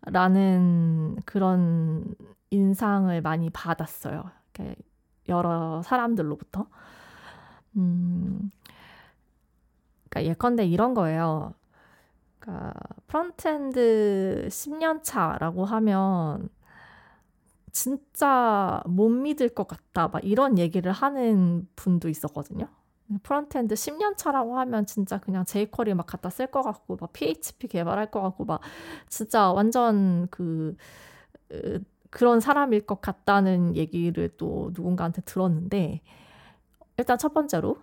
라는 0.06 1.16
그런 1.24 2.14
인상을 2.50 3.20
많이 3.22 3.50
받았어요. 3.50 4.30
여러 5.28 5.82
사람들로부터. 5.82 6.66
음, 7.76 8.50
그러니까 10.08 10.30
예컨대 10.30 10.66
이런 10.66 10.94
거예요. 10.94 11.54
그러니까 12.38 12.74
frontend 13.07 14.48
10년 14.50 15.02
차라고 15.02 15.64
하면 15.64 16.48
진짜 17.70 18.82
못 18.86 19.08
믿을 19.08 19.48
것 19.48 19.66
같다. 19.66 20.08
막 20.08 20.22
이런 20.24 20.58
얘기를 20.58 20.92
하는 20.92 21.68
분도 21.76 22.08
있었거든요. 22.08 22.68
frontend 23.22 23.74
10년 23.75 24.16
차라고 24.16 24.59
하면 24.59 24.87
진짜 24.87 25.18
그냥 25.18 25.44
jQuery 25.44 25.94
막 25.94 26.07
갖다 26.07 26.31
쓸 26.31 26.46
것 26.46 26.62
같고 26.62 26.96
막 27.01 27.12
PHP 27.12 27.68
개발할 27.68 28.11
것 28.11 28.22
같고 28.22 28.44
막 28.44 28.61
진짜 29.09 29.53
완전 29.53 30.29
그 30.31 30.77
그런 32.11 32.40
사람일 32.40 32.87
것 32.87 33.01
같다는 33.01 33.75
얘기를 33.77 34.29
또 34.37 34.70
누군가한테 34.75 35.22
들었는데 35.22 36.03
일단 36.98 37.18
첫 37.18 37.33
번째로 37.35 37.79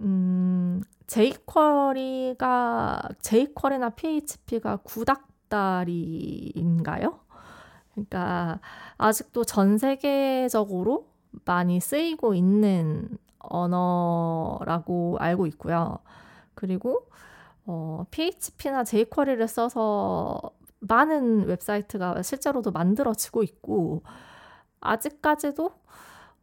음 0.00 0.82
제이쿼리가 1.06 3.00
제이쿼리나 3.20 3.90
PHP가 3.90 4.78
구닥다리인가요? 4.78 6.00
그러니까 7.92 8.60
아직도 8.98 9.44
전 9.44 9.78
세계적으로 9.78 11.06
많이 11.44 11.78
쓰이고 11.80 12.34
있는 12.34 13.18
언어라고 13.48 15.16
알고 15.20 15.46
있고요. 15.46 15.98
그리고 16.54 17.08
어, 17.66 18.04
PHP나 18.10 18.84
jQuery를 18.84 19.48
써서 19.48 20.40
많은 20.80 21.46
웹사이트가 21.46 22.22
실제로도 22.22 22.70
만들어지고 22.70 23.42
있고 23.42 24.02
아직까지도 24.80 25.70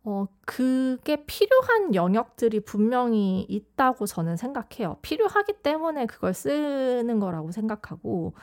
어, 0.03 0.25
그게 0.45 1.25
필요한 1.25 1.93
영역들이 1.93 2.61
분명히 2.61 3.41
있다고 3.43 4.07
저는 4.07 4.35
생각해요. 4.35 4.97
필요하기 5.03 5.61
때문에 5.61 6.07
그걸 6.07 6.33
쓰는 6.33 7.19
거라고 7.19 7.51
생각하고 7.51 8.33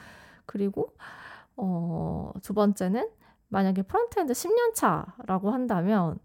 그리고 0.46 0.94
어, 1.56 2.32
두 2.42 2.54
번째는 2.54 3.08
만약에 3.48 3.82
frontend 3.82 4.32
10년 4.34 4.74
차라고 4.74 5.50
한다면 5.50 6.18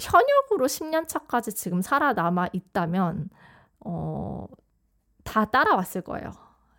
현역으로 0.00 0.66
10년 0.66 1.06
차까지 1.08 1.52
지금 1.52 1.82
살아남아 1.82 2.48
있다면 2.52 3.30
어, 3.80 4.46
다 5.24 5.44
따라왔을 5.44 6.02
거예요. 6.02 6.32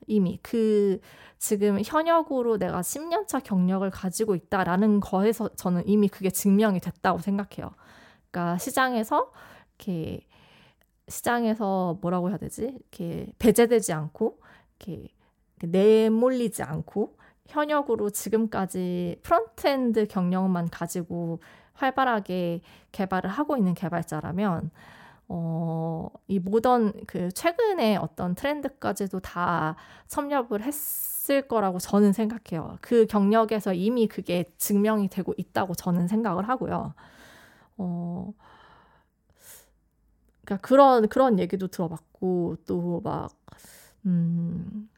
이미 0.07 0.39
그 0.41 0.99
지금 1.37 1.79
현역으로 1.83 2.57
내가 2.57 2.81
10년 2.81 3.27
차 3.27 3.39
경력을 3.39 3.89
가지고 3.89 4.35
있다라는 4.35 4.99
거에서 4.99 5.49
저는 5.55 5.87
이미 5.87 6.07
그게 6.07 6.29
증명이 6.29 6.79
됐다고 6.79 7.19
생각해요. 7.19 7.71
그러니까 8.29 8.57
시장에서 8.57 9.31
이렇게 9.77 10.27
시장에서 11.07 11.97
뭐라고 12.01 12.29
해야 12.29 12.37
되지? 12.37 12.63
이렇게 12.63 13.31
배제되지 13.39 13.93
않고 13.93 14.39
이렇게 14.79 15.09
내몰리지 15.61 16.63
않고 16.63 17.17
현역으로 17.47 18.09
지금까지 18.09 19.19
frontend 19.23 20.07
경력만 20.07 20.69
가지고 20.69 21.39
활발하게 21.81 22.61
개발을 22.91 23.29
하고 23.29 23.57
있는 23.57 23.73
개발자라면 23.73 24.71
어, 25.29 26.09
이 26.27 26.39
모던 26.39 27.05
그 27.07 27.31
최근에 27.31 27.95
어떤 27.97 28.35
트렌드까지도 28.35 29.21
다 29.21 29.75
섭렵을 30.07 30.61
했을 30.63 31.47
거라고 31.47 31.79
저는 31.79 32.13
생각해요. 32.13 32.77
그 32.81 33.05
경력에서 33.07 33.73
이미 33.73 34.07
그게 34.07 34.51
증명이 34.57 35.09
되고 35.09 35.33
있다고 35.37 35.75
저는 35.75 36.07
생각을 36.09 36.49
하고요. 36.49 36.93
어, 37.77 38.33
그러니까 40.45 40.67
그런 40.67 41.07
그런 41.09 41.39
얘기도 41.39 41.67
들어봤고 41.67 42.57
또 42.67 43.01
막 43.03 43.31
음, 44.05 44.89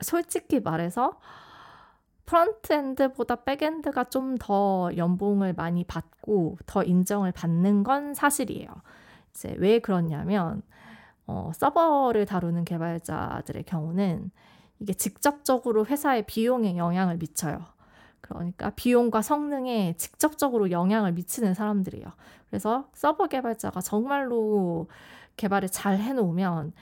솔직히 0.00 0.60
말해서 0.60 1.18
frontend보다 2.26 3.36
backend가 3.44 4.04
좀 4.04 4.36
더 4.38 4.90
연봉을 4.96 5.52
많이 5.54 5.84
받고 5.84 6.58
더 6.66 6.82
인정을 6.82 7.32
받는 7.32 7.84
건 7.84 8.14
사실이에요. 8.14 8.68
이제 9.30 9.54
왜 9.58 9.78
그러냐면 9.78 10.62
어, 11.26 11.52
서버를 11.54 12.26
다루는 12.26 12.64
개발자들의 12.64 13.64
경우는 13.64 14.30
이게 14.80 14.92
직접적으로 14.94 15.86
회사의 15.86 16.26
비용에 16.26 16.76
영향을 16.76 17.16
미쳐요. 17.18 17.64
그러니까 18.20 18.70
비용과 18.70 19.22
성능에 19.22 19.94
직접적으로 19.96 20.70
영향을 20.70 21.12
미치는 21.12 21.54
사람들이에요. 21.54 22.06
그래서 22.50 22.88
서버 22.94 23.26
개발자가 23.26 23.80
정말로 23.80 24.88
개발을 25.36 25.68
잘 25.68 25.98
해놓으면 25.98 26.72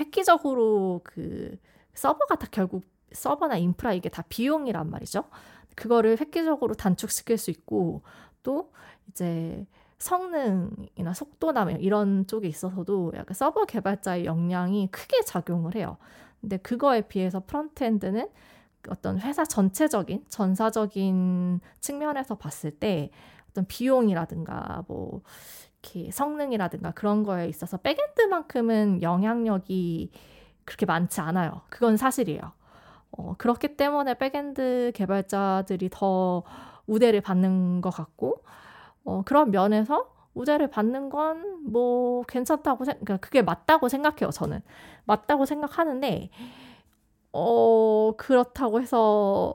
획기적으로 0.00 1.00
그 1.04 1.56
서버가 1.94 2.36
다 2.36 2.46
결국 2.50 2.84
서버나 3.14 3.56
인프라 3.56 3.92
이게 3.92 4.08
다 4.08 4.22
비용이란 4.28 4.90
말이죠. 4.90 5.24
그거를 5.74 6.18
획기적으로 6.20 6.74
단축시킬 6.74 7.38
수 7.38 7.50
있고 7.50 8.02
또 8.42 8.72
이제 9.08 9.66
성능이나 9.98 11.14
속도나 11.14 11.64
뭐 11.64 11.74
이런 11.74 12.26
쪽에 12.26 12.48
있어서도 12.48 13.12
약간 13.16 13.34
서버 13.34 13.64
개발자의 13.64 14.24
역량이 14.24 14.88
크게 14.90 15.22
작용을 15.22 15.76
해요. 15.76 15.96
근데 16.40 16.56
그거에 16.56 17.02
비해서 17.02 17.40
frontend는 17.46 18.28
어떤 18.88 19.20
회사 19.20 19.44
전체적인 19.44 20.24
전사적인 20.28 21.60
측면에서 21.78 22.34
봤을 22.36 22.72
때 22.72 23.10
어떤 23.50 23.64
비용이라든가 23.66 24.84
뭐 24.88 25.22
이렇게 25.82 26.10
성능이라든가 26.10 26.90
그런 26.92 27.22
거에 27.22 27.48
있어서 27.48 27.76
backend만큼은 27.76 29.02
영향력이 29.02 30.10
그렇게 30.64 30.86
많지 30.86 31.20
않아요. 31.20 31.62
그건 31.68 31.96
사실이에요. 31.96 32.40
어, 33.12 33.34
그렇기 33.38 33.76
때문에 33.76 34.14
backend 34.14 34.92
개발자들이 34.94 35.90
더 35.92 36.42
우대를 36.86 37.20
받는 37.20 37.80
것 37.82 37.90
같고 37.90 38.42
어, 39.04 39.22
그런 39.24 39.50
면에서 39.50 40.12
우대를 40.34 40.70
받는 40.70 41.10
건 41.10 41.52
뭐 41.64 42.22
괜찮다고 42.24 42.84
생각, 42.84 43.04
그러니까 43.04 43.24
그게 43.26 43.42
맞다고 43.42 43.88
생각해요. 43.88 44.30
저는 44.32 44.60
맞다고 45.04 45.46
생각하는데 45.46 46.30
어 47.32 48.12
그렇다고 48.16 48.80
해서 48.80 49.54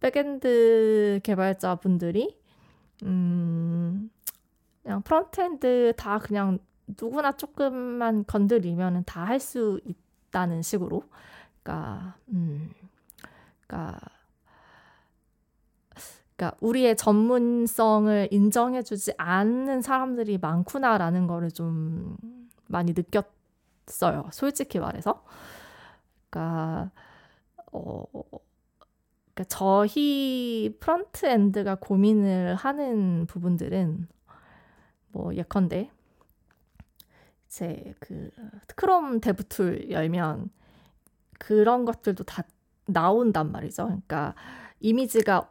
backend 0.00 1.20
개발자분들이 1.22 2.38
음 3.04 4.10
그냥 4.82 5.02
frontend 5.02 5.94
다 5.96 6.18
그냥 6.18 6.58
누구나 7.00 7.32
조금만 7.32 8.24
건드리면 8.26 9.04
다 9.06 9.24
할 9.26 9.40
수 9.40 9.80
있다는 10.30 10.62
식으로 10.62 11.02
그러니까 11.66 12.14
음 12.28 12.70
그러니까 13.66 13.98
그러니까 16.36 16.56
우리의 16.60 16.96
전문성을 16.96 18.28
인정해주지 18.30 19.14
않는 19.16 19.82
사람들이 19.82 20.38
많구나라는 20.38 21.26
거를 21.26 21.50
좀 21.50 22.16
많이 22.66 22.94
느꼈어요. 22.94 24.28
솔직히 24.32 24.78
말해서. 24.78 25.24
그러니까 26.30 26.90
어 27.72 28.04
그러니까 29.34 29.44
저희 29.48 30.76
frontend가 30.78 31.76
고민을 31.76 32.54
하는 32.54 33.26
부분들은 33.26 34.06
뭐 35.12 35.34
예컨대 35.34 35.90
이제 37.48 37.94
그 38.00 38.30
Chrome 38.76 39.20
dev 39.20 39.44
tool 39.44 39.90
열면 39.90 40.50
그런 41.38 41.84
것들도 41.84 42.24
다 42.24 42.44
나온단 42.86 43.52
말이죠. 43.52 43.84
그러니까 43.86 44.34
이미지가 44.80 45.50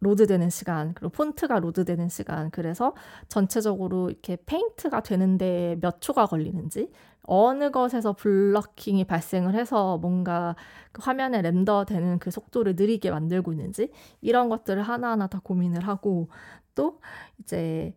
load되는 0.00 0.48
시간, 0.48 0.94
그리고 0.94 1.10
폰트가 1.10 1.60
load되는 1.60 2.08
시간, 2.08 2.50
그래서 2.50 2.94
전체적으로 3.28 4.08
이렇게 4.08 4.38
paint가 4.46 5.02
되는데 5.02 5.76
몇 5.80 6.00
초가 6.00 6.26
걸리는지, 6.26 6.90
어느 7.22 7.70
것에서 7.70 8.14
blocking이 8.14 9.04
발생을 9.04 9.54
해서 9.54 9.98
뭔가 9.98 10.56
그 10.92 11.02
화면에 11.04 11.42
렌더되는 11.42 12.18
그 12.18 12.30
속도를 12.30 12.76
느리게 12.76 13.10
만들고 13.10 13.52
있는지, 13.52 13.92
이런 14.22 14.48
것들을 14.48 14.82
하나하나 14.82 15.26
다 15.26 15.40
고민을 15.44 15.86
하고, 15.86 16.30
또 16.74 17.00
이제 17.40 17.94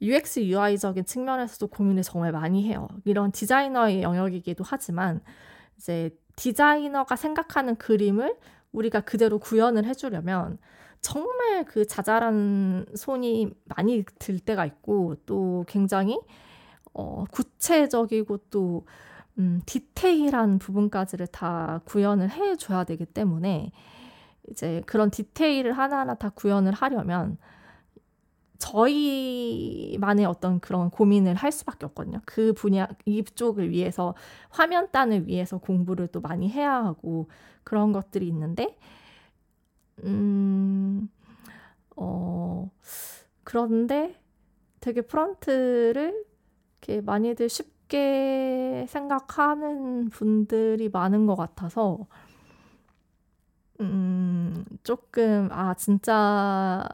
UX, 0.00 0.44
UI적인 0.46 1.04
측면에서도 1.04 1.66
고민을 1.66 2.04
정말 2.04 2.30
많이 2.30 2.68
해요. 2.68 2.86
이런 3.04 3.32
디자이너의 3.32 4.02
영역이기도 4.02 4.62
하지만, 4.64 5.20
이제 5.76 6.16
디자이너가 6.40 7.16
생각하는 7.16 7.76
그림을 7.76 8.34
우리가 8.72 9.00
그대로 9.00 9.38
구현을 9.38 9.84
해주려면 9.84 10.56
정말 11.02 11.66
그 11.66 11.86
자잘한 11.86 12.86
손이 12.94 13.52
많이 13.66 14.04
들 14.18 14.38
때가 14.38 14.64
있고 14.64 15.16
또 15.26 15.66
굉장히 15.68 16.18
어, 16.94 17.24
구체적이고 17.30 18.38
또 18.50 18.86
음, 19.38 19.60
디테일한 19.66 20.58
부분까지를 20.58 21.26
다 21.26 21.82
구현을 21.84 22.30
해줘야 22.30 22.84
되기 22.84 23.04
때문에 23.04 23.70
이제 24.48 24.82
그런 24.86 25.10
디테일을 25.10 25.76
하나하나 25.76 26.14
다 26.14 26.30
구현을 26.30 26.72
하려면 26.72 27.36
저희만의 28.60 30.26
어떤 30.26 30.60
그런 30.60 30.90
고민을 30.90 31.34
할 31.34 31.50
수밖에 31.50 31.86
없거든요. 31.86 32.20
그 32.26 32.52
분야, 32.52 32.86
이쪽을 33.06 33.70
위해서, 33.70 34.14
화면 34.50 34.90
단을 34.92 35.26
위해서 35.26 35.58
공부를 35.58 36.08
또 36.08 36.20
많이 36.20 36.48
해야 36.50 36.74
하고 36.84 37.28
그런 37.64 37.92
것들이 37.92 38.28
있는데, 38.28 38.76
음, 40.04 41.08
어, 41.96 42.70
그런데 43.44 44.20
되게 44.80 45.02
front를 45.02 46.24
이렇게 46.80 47.00
많이들 47.02 47.48
쉽게 47.48 48.86
생각하는 48.88 50.10
분들이 50.10 50.88
많은 50.90 51.26
것 51.26 51.36
같아서, 51.36 52.06
음, 53.80 54.64
조금, 54.82 55.48
아, 55.52 55.74
진짜 55.74 56.86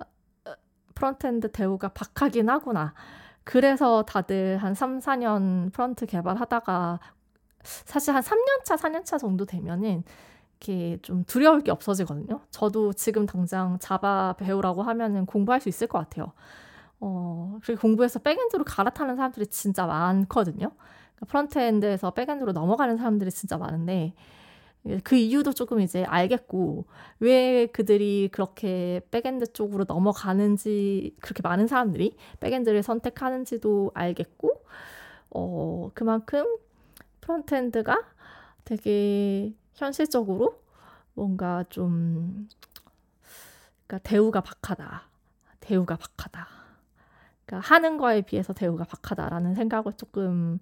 frontend 0.96 1.52
대우가 1.52 1.88
박하긴 1.90 2.48
하구나. 2.50 2.94
그래서 3.44 4.02
다들 4.02 4.56
한 4.58 4.74
3, 4.74 4.98
4년 4.98 5.72
front 5.72 6.06
개발하다가 6.06 6.98
사실 7.62 8.14
한 8.14 8.22
3년차, 8.22 8.76
4년차 8.76 9.20
정도 9.20 9.44
되면은 9.44 10.02
이렇게 10.58 10.98
좀 11.02 11.22
두려울 11.24 11.60
게 11.60 11.70
없어지거든요. 11.70 12.40
저도 12.50 12.92
지금 12.92 13.26
당장 13.26 13.78
Java 13.78 14.36
배우라고 14.38 14.82
하면은 14.82 15.26
공부할 15.26 15.60
수 15.60 15.68
있을 15.68 15.86
것 15.86 15.98
같아요. 15.98 16.32
어, 16.98 17.58
그리고 17.62 17.82
공부해서 17.82 18.18
backend로 18.18 18.64
갈아타는 18.64 19.16
사람들이 19.16 19.46
진짜 19.48 19.86
많거든요. 19.86 20.70
그러니까 21.14 21.26
frontend에서 21.28 22.12
backend로 22.12 22.52
넘어가는 22.52 22.96
사람들이 22.96 23.30
진짜 23.30 23.58
많은데 23.58 24.14
그 25.02 25.16
이유도 25.16 25.52
조금 25.52 25.80
이제 25.80 26.04
알겠고 26.04 26.84
왜 27.20 27.66
그들이 27.66 28.28
그렇게 28.32 29.00
backend 29.10 29.52
쪽으로 29.52 29.84
넘어가는지 29.86 31.16
그렇게 31.20 31.42
많은 31.42 31.66
사람들이 31.66 32.16
backend를 32.40 32.82
선택하는지도 32.82 33.92
알겠고 33.94 34.64
어 35.30 35.90
그만큼 35.94 36.44
frontend가 37.20 38.02
되게 38.64 39.54
현실적으로 39.74 40.60
뭔가 41.14 41.64
좀 41.70 42.48
그러니까 43.86 44.08
대우가 44.08 44.40
박하다. 44.40 45.02
대우가 45.60 45.96
박하다. 45.96 46.48
그러니까 47.44 47.74
하는 47.74 47.96
거에 47.96 48.22
비해서 48.22 48.52
대우가 48.52 48.84
박하다라는 48.84 49.54
생각을 49.54 49.92
조금 49.96 50.58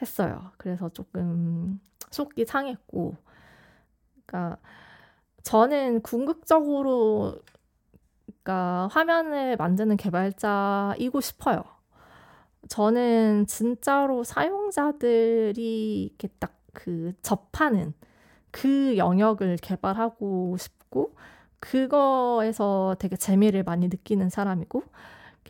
했어요. 0.00 0.50
그래서 0.56 0.88
조금 0.88 1.80
속이 2.10 2.44
상했고, 2.46 3.16
그러니까 4.26 4.58
저는 5.42 6.02
궁극적으로 6.02 7.38
그러니까 8.44 8.88
화면을 8.92 9.56
만드는 9.56 9.96
개발자이고 9.96 11.20
싶어요. 11.20 11.64
저는 12.68 13.46
진짜로 13.46 14.24
사용자들이 14.24 16.04
이렇게 16.04 16.28
딱 16.38 16.56
그 16.76 17.14
접하는 17.22 17.94
그 18.50 18.96
영역을 18.98 19.56
개발하고 19.56 20.56
싶고 20.58 21.16
그거에서 21.58 22.96
되게 22.98 23.16
재미를 23.16 23.62
많이 23.64 23.88
느끼는 23.88 24.28
사람이고 24.28 24.82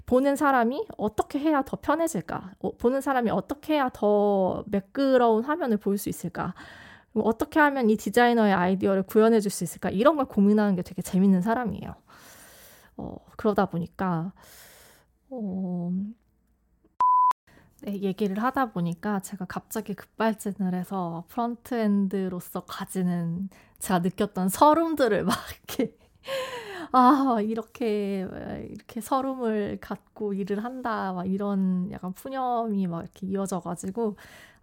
보는 0.07 0.37
사람이 0.37 0.87
어떻게 0.99 1.39
해야 1.39 1.63
더 1.63 1.77
편해질까? 1.81 2.53
어, 2.61 2.77
보는 2.77 3.01
사람이 3.01 3.31
어떻게 3.31 3.75
해야 3.75 3.91
더 3.93 4.65
매끄러운 4.69 5.45
화면을 5.45 5.77
볼 5.79 5.99
수 5.99 6.09
있을까? 6.09 6.55
어떻게 7.15 7.61
하면 7.61 7.91
이 7.91 7.97
디자이너의 7.97 8.53
아이디어를 8.55 9.05
구현해 9.05 9.41
줄 9.41 9.51
수 9.51 9.65
있을까? 9.65 9.91
이런 9.91 10.17
걸 10.17 10.27
고민하는 10.27 10.77
게 10.77 10.83
되게 10.83 11.03
재밌는 11.03 11.43
사람이에요. 11.43 11.95
어, 12.99 13.17
그러다 13.37 13.67
보니까, 13.67 14.33
어, 15.31 15.91
네, 17.83 18.01
얘기를 18.01 18.43
하다 18.43 18.73
보니까 18.73 19.21
제가 19.21 19.45
갑자기 19.45 19.95
급발진을 19.95 20.75
해서 20.75 21.25
프론트엔드로서 21.29 22.63
가지는 22.65 23.49
제가 23.79 23.99
느꼈던 24.01 24.49
서름들을 24.49 25.25
막 25.25 25.37
이렇게 25.69 25.97
아, 26.93 27.39
이렇게, 27.43 28.27
이렇게 28.71 29.01
서름을 29.01 29.79
갖고 29.81 30.33
일을 30.35 30.65
한다, 30.65 31.13
막 31.13 31.27
이런 31.27 31.91
약간 31.93 32.13
푸념이 32.13 32.87
막 32.87 33.03
이렇게 33.03 33.27
이어져가지고, 33.27 34.17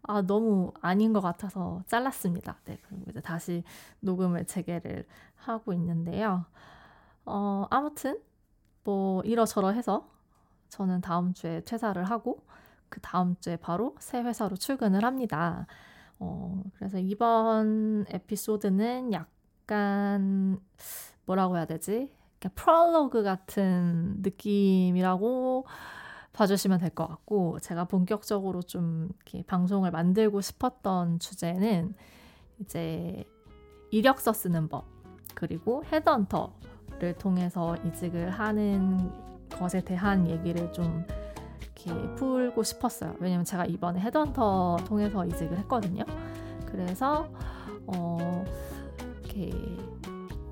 아, 0.03 0.22
너무 0.24 0.74
아닌 0.82 1.14
것 1.14 1.22
같아서 1.22 1.84
잘랐습니다. 1.88 2.57
네, 2.66 2.80
그리고 2.88 3.05
이제 3.09 3.22
다시 3.22 3.64
녹음을 4.01 4.45
재개를 4.45 5.05
하고 5.38 5.74
있는데요. 5.74 6.45
어, 7.26 7.68
아무튼, 7.70 8.20
뭐, 8.84 9.22
이러저러 9.24 9.70
해서 9.72 10.09
저는 10.70 11.01
다음 11.01 11.34
주에 11.34 11.61
퇴사를 11.66 12.03
하고, 12.05 12.43
그 12.89 12.99
다음 13.01 13.36
주에 13.41 13.57
바로 13.57 13.95
새 13.99 14.22
회사로 14.22 14.55
출근을 14.57 15.03
합니다. 15.05 15.68
어, 16.20 16.64
그래서 16.76 16.99
이번 16.99 18.05
에피소드는 18.09 19.14
약간 19.14 20.59
뭐라고 21.26 21.57
해야 21.57 21.65
되지? 21.65 22.11
프롤로그 22.55 23.24
같은 23.24 24.15
느낌이라고 24.21 25.65
봐주시면 26.34 26.80
될 26.80 26.89
것 26.89 27.07
같고 27.07 27.59
제가 27.59 27.86
본격적으로 27.86 28.61
좀 28.61 29.09
방송을 29.47 29.91
만들고 29.91 30.41
싶었던 30.41 31.19
주제는 31.19 31.95
이제 32.59 33.24
이력서 33.91 34.34
쓰는 34.34 34.67
법 34.67 34.86
그리고 35.36 35.84
헤드헌터를 35.86 37.15
통해서 37.19 37.76
이직을 37.86 38.32
하는 38.32 39.11
것에 39.51 39.82
대한 39.82 40.28
얘기를 40.28 40.71
좀 40.74 41.05
이렇게 41.61 42.15
풀고 42.15 42.63
싶었어요. 42.63 43.15
왜냐면 43.19 43.45
제가 43.45 43.65
이번에 43.65 43.99
헤드헌터 43.99 44.78
통해서 44.86 45.26
이직을 45.26 45.57
했거든요. 45.59 46.03
그래서 46.65 47.30
어 47.86 48.43
이렇게 49.21 49.51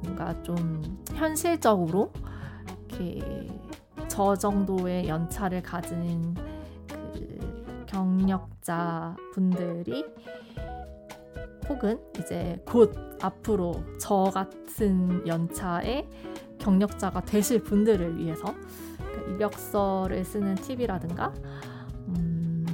뭔가 0.04 0.42
좀 0.44 0.82
현실적으로 1.14 2.12
이렇게 2.90 3.48
저 4.08 4.36
정도의 4.36 5.08
연차를 5.08 5.62
가진 5.62 6.36
그 6.88 7.86
경력자 7.88 9.16
분들이 9.34 10.06
혹은 11.70 12.00
이제 12.20 12.62
곧 12.66 12.94
앞으로 13.22 13.84
저 14.00 14.24
같은 14.24 15.26
연차의 15.26 16.08
경력자가 16.60 17.22
되실 17.22 17.64
분들을 17.64 18.18
위해서 18.18 18.54
이력서를 19.30 20.24
쓰는 20.26 20.56
팁이라든가 20.56 21.34
음, 22.10 22.66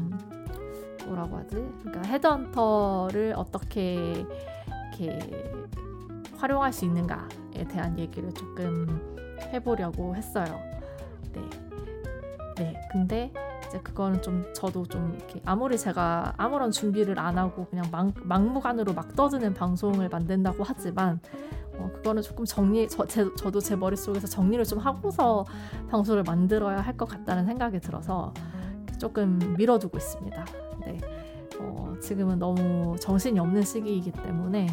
뭐라고 1.05 1.37
하지? 1.37 1.55
그러니까 1.83 2.01
헤드헌터를 2.07 3.33
어떻게 3.35 4.25
이렇게 4.97 5.19
활용할 6.37 6.71
수 6.73 6.85
있는가에 6.85 7.65
대한 7.69 7.97
얘기를 7.97 8.31
조금 8.33 9.15
해보려고 9.53 10.15
했어요. 10.15 10.59
네. 11.33 11.41
네. 12.55 12.79
근데 12.91 13.31
이제 13.67 13.79
그거는 13.79 14.21
좀 14.21 14.45
저도 14.53 14.85
좀 14.85 15.13
이렇게 15.15 15.41
아무리 15.45 15.77
제가 15.77 16.33
아무런 16.37 16.71
준비를 16.71 17.19
안 17.19 17.37
하고 17.37 17.65
그냥 17.65 17.85
막, 17.91 18.11
막무가내로 18.23 18.93
막 18.93 19.15
떠드는 19.15 19.53
방송을 19.53 20.09
만든다고 20.09 20.63
하지만 20.63 21.19
어, 21.77 21.91
그거는 21.93 22.21
조금 22.23 22.45
정리 22.45 22.87
저, 22.87 23.05
제, 23.05 23.25
저도 23.35 23.59
제 23.59 23.75
머릿속에서 23.75 24.25
정리를 24.27 24.63
좀 24.65 24.79
하고서 24.79 25.45
방송을 25.89 26.23
만들어야 26.23 26.79
할 26.81 26.97
것 26.97 27.07
같다는 27.07 27.45
생각이 27.45 27.79
들어서 27.79 28.33
조금 28.99 29.37
미뤄두고 29.57 29.97
있습니다. 29.97 30.45
네. 30.85 30.99
어, 31.59 31.93
지금은 32.01 32.39
너무 32.39 32.95
정신이 32.99 33.39
없는 33.39 33.61
시기이기 33.61 34.11
때문에 34.11 34.67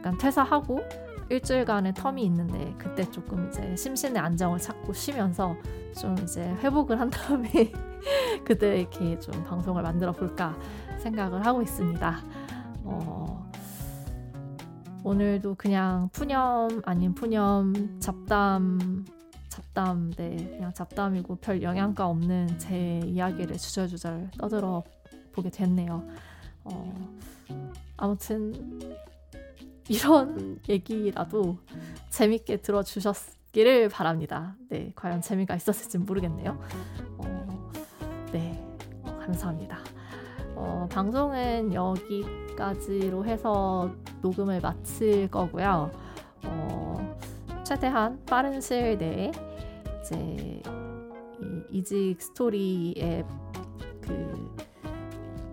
약간 0.00 0.16
퇴사하고 0.16 0.80
일주일간의 1.28 1.92
텀이 1.92 2.20
있는데 2.20 2.74
그때 2.78 3.08
조금 3.10 3.48
이제 3.48 3.76
심신의 3.76 4.20
안정을 4.20 4.58
찾고 4.58 4.92
쉬면서 4.92 5.54
좀 5.98 6.16
이제 6.22 6.42
회복을 6.42 6.98
한 6.98 7.10
다음에 7.10 7.48
그때 8.44 8.80
이렇게 8.80 9.18
좀 9.20 9.44
방송을 9.44 9.82
만들어 9.82 10.10
볼까 10.12 10.58
생각을 10.98 11.44
하고 11.44 11.60
있습니다. 11.62 12.20
어, 12.84 13.50
오늘도 15.04 15.54
그냥 15.56 16.08
푸념 16.12 16.82
아닌 16.84 17.14
푸념 17.14 18.00
잡담 18.00 19.04
잡담 19.48 20.10
네 20.12 20.36
그냥 20.36 20.72
잡담이고 20.72 21.36
별 21.36 21.62
영양가 21.62 22.06
없는 22.06 22.58
제 22.58 23.00
이야기를 23.04 23.56
주절주절 23.56 24.30
떠들어 24.38 24.82
보게 25.32 25.50
됐네요. 25.50 26.02
어, 26.64 26.94
아무튼 27.96 28.80
이런 29.90 30.60
얘기라도 30.68 31.58
재밌게 32.10 32.58
들어주셨기를 32.58 33.88
바랍니다. 33.88 34.54
네, 34.68 34.92
과연 34.94 35.20
재미가 35.20 35.56
있었을지 35.56 35.98
모르겠네요. 35.98 36.60
어, 37.18 37.70
네, 38.32 38.64
어, 39.02 39.18
감사합니다. 39.18 39.78
어, 40.54 40.86
방송은 40.92 41.74
여기까지로 41.74 43.24
해서 43.24 43.92
녹음을 44.22 44.60
마칠 44.60 45.28
거고요. 45.28 45.90
어, 46.44 47.18
최대한 47.64 48.24
빠른 48.26 48.60
시일 48.60 48.96
내에 48.96 49.32
이제 50.02 50.62
이 51.40 51.78
이직 51.78 52.22
스토리의 52.22 53.24
그 54.00 54.12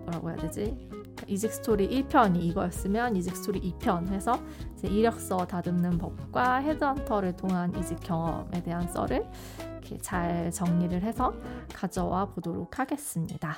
뭐라고 0.04 0.30
해야 0.30 0.36
되지? 0.36 0.88
이직 1.26 1.52
스토리 1.52 1.88
1편이 1.88 2.42
이거였으면 2.42 3.16
이직 3.16 3.36
스토리 3.36 3.72
2편 3.72 4.08
해서 4.08 4.40
이력서 4.82 5.46
다듬는 5.46 5.98
법과 5.98 6.58
헤드헌터를 6.58 7.36
통한 7.36 7.74
이직 7.76 8.00
경험에 8.00 8.62
대한 8.62 8.86
썰을 8.88 9.26
이렇게 9.70 9.98
잘 9.98 10.50
정리를 10.50 11.02
해서 11.02 11.34
가져와 11.74 12.26
보도록 12.26 12.78
하겠습니다. 12.78 13.56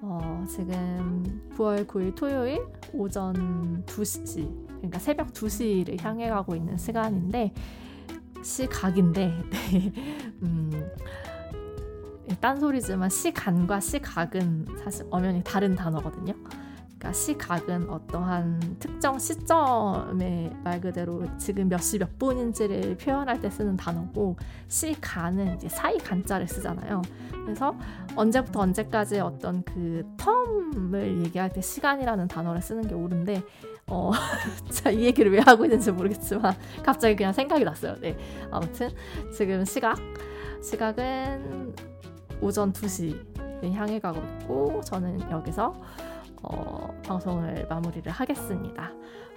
어, 0.00 0.44
지금 0.48 1.50
9월 1.56 1.86
9일 1.86 2.14
토요일 2.14 2.66
오전 2.92 3.84
2시, 3.86 4.66
그러니까 4.66 4.98
새벽 4.98 5.32
2시를 5.32 6.00
향해 6.02 6.28
가고 6.28 6.54
있는 6.54 6.76
시간인데, 6.76 7.54
시각인데, 8.42 9.28
네. 9.50 9.92
음, 10.42 10.90
딴소리지만 12.40 13.08
시간과 13.08 13.80
시각은 13.80 14.66
사실 14.82 15.06
엄연히 15.10 15.42
다른 15.42 15.74
단어거든요. 15.74 16.34
그러니까 17.04 17.12
시각은 17.12 17.90
어떠한 17.90 18.76
특정 18.78 19.18
시점에 19.18 20.50
말 20.64 20.80
그대로 20.80 21.24
지금 21.36 21.68
몇 21.68 21.78
시 21.80 21.98
몇 21.98 22.18
분인지를 22.18 22.96
표현할 22.96 23.40
때 23.40 23.50
쓰는 23.50 23.76
단어고 23.76 24.36
시간은 24.68 25.56
이제 25.56 25.68
사이 25.68 25.98
간자를 25.98 26.48
쓰잖아요. 26.48 27.02
그래서 27.44 27.76
언제부터 28.16 28.60
언제까지 28.60 29.20
어떤 29.20 29.62
그 29.64 30.02
텀을 30.16 31.24
얘기할 31.26 31.52
때 31.52 31.60
시간이라는 31.60 32.26
단어를 32.28 32.62
쓰는 32.62 32.88
게 32.88 32.94
옳은데 32.94 33.42
어, 33.86 34.10
자, 34.72 34.88
이 34.90 35.04
얘기를 35.04 35.30
왜 35.30 35.40
하고 35.40 35.64
있는지 35.66 35.92
모르겠지만 35.92 36.54
갑자기 36.82 37.14
그냥 37.16 37.34
생각이 37.34 37.64
났어요. 37.64 37.96
네. 38.00 38.16
아무튼 38.50 38.88
지금 39.36 39.62
시각 39.66 39.98
시각은 40.62 41.74
오전 42.40 42.72
2시를 42.72 43.72
향해 43.74 43.98
가고 44.00 44.20
있고 44.40 44.80
저는 44.82 45.30
여기서 45.30 45.74
어, 46.44 46.88
방송을 47.04 47.66
마무리를 47.68 48.10
하겠습니다. 48.10 48.90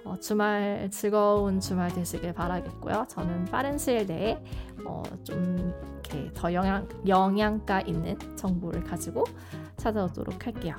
어, 0.04 0.16
주말 0.18 0.88
즐거운 0.90 1.60
주말 1.60 1.92
되시길 1.92 2.32
바라겠고요. 2.32 3.06
저는 3.08 3.46
빠른 3.46 3.78
시일 3.78 4.06
내에 4.06 4.42
어, 4.84 5.02
좀 5.24 5.74
이렇게 5.92 6.30
더 6.34 6.52
영양, 6.52 6.88
영양가 7.06 7.82
있는 7.82 8.16
정보를 8.36 8.84
가지고 8.84 9.24
찾아오도록 9.76 10.46
할게요. 10.46 10.74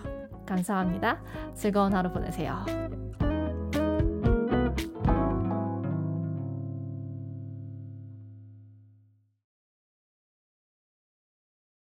감사합니다. 0.46 1.22
즐거운 1.54 1.94
하루 1.94 2.12
보내세요. 2.12 2.66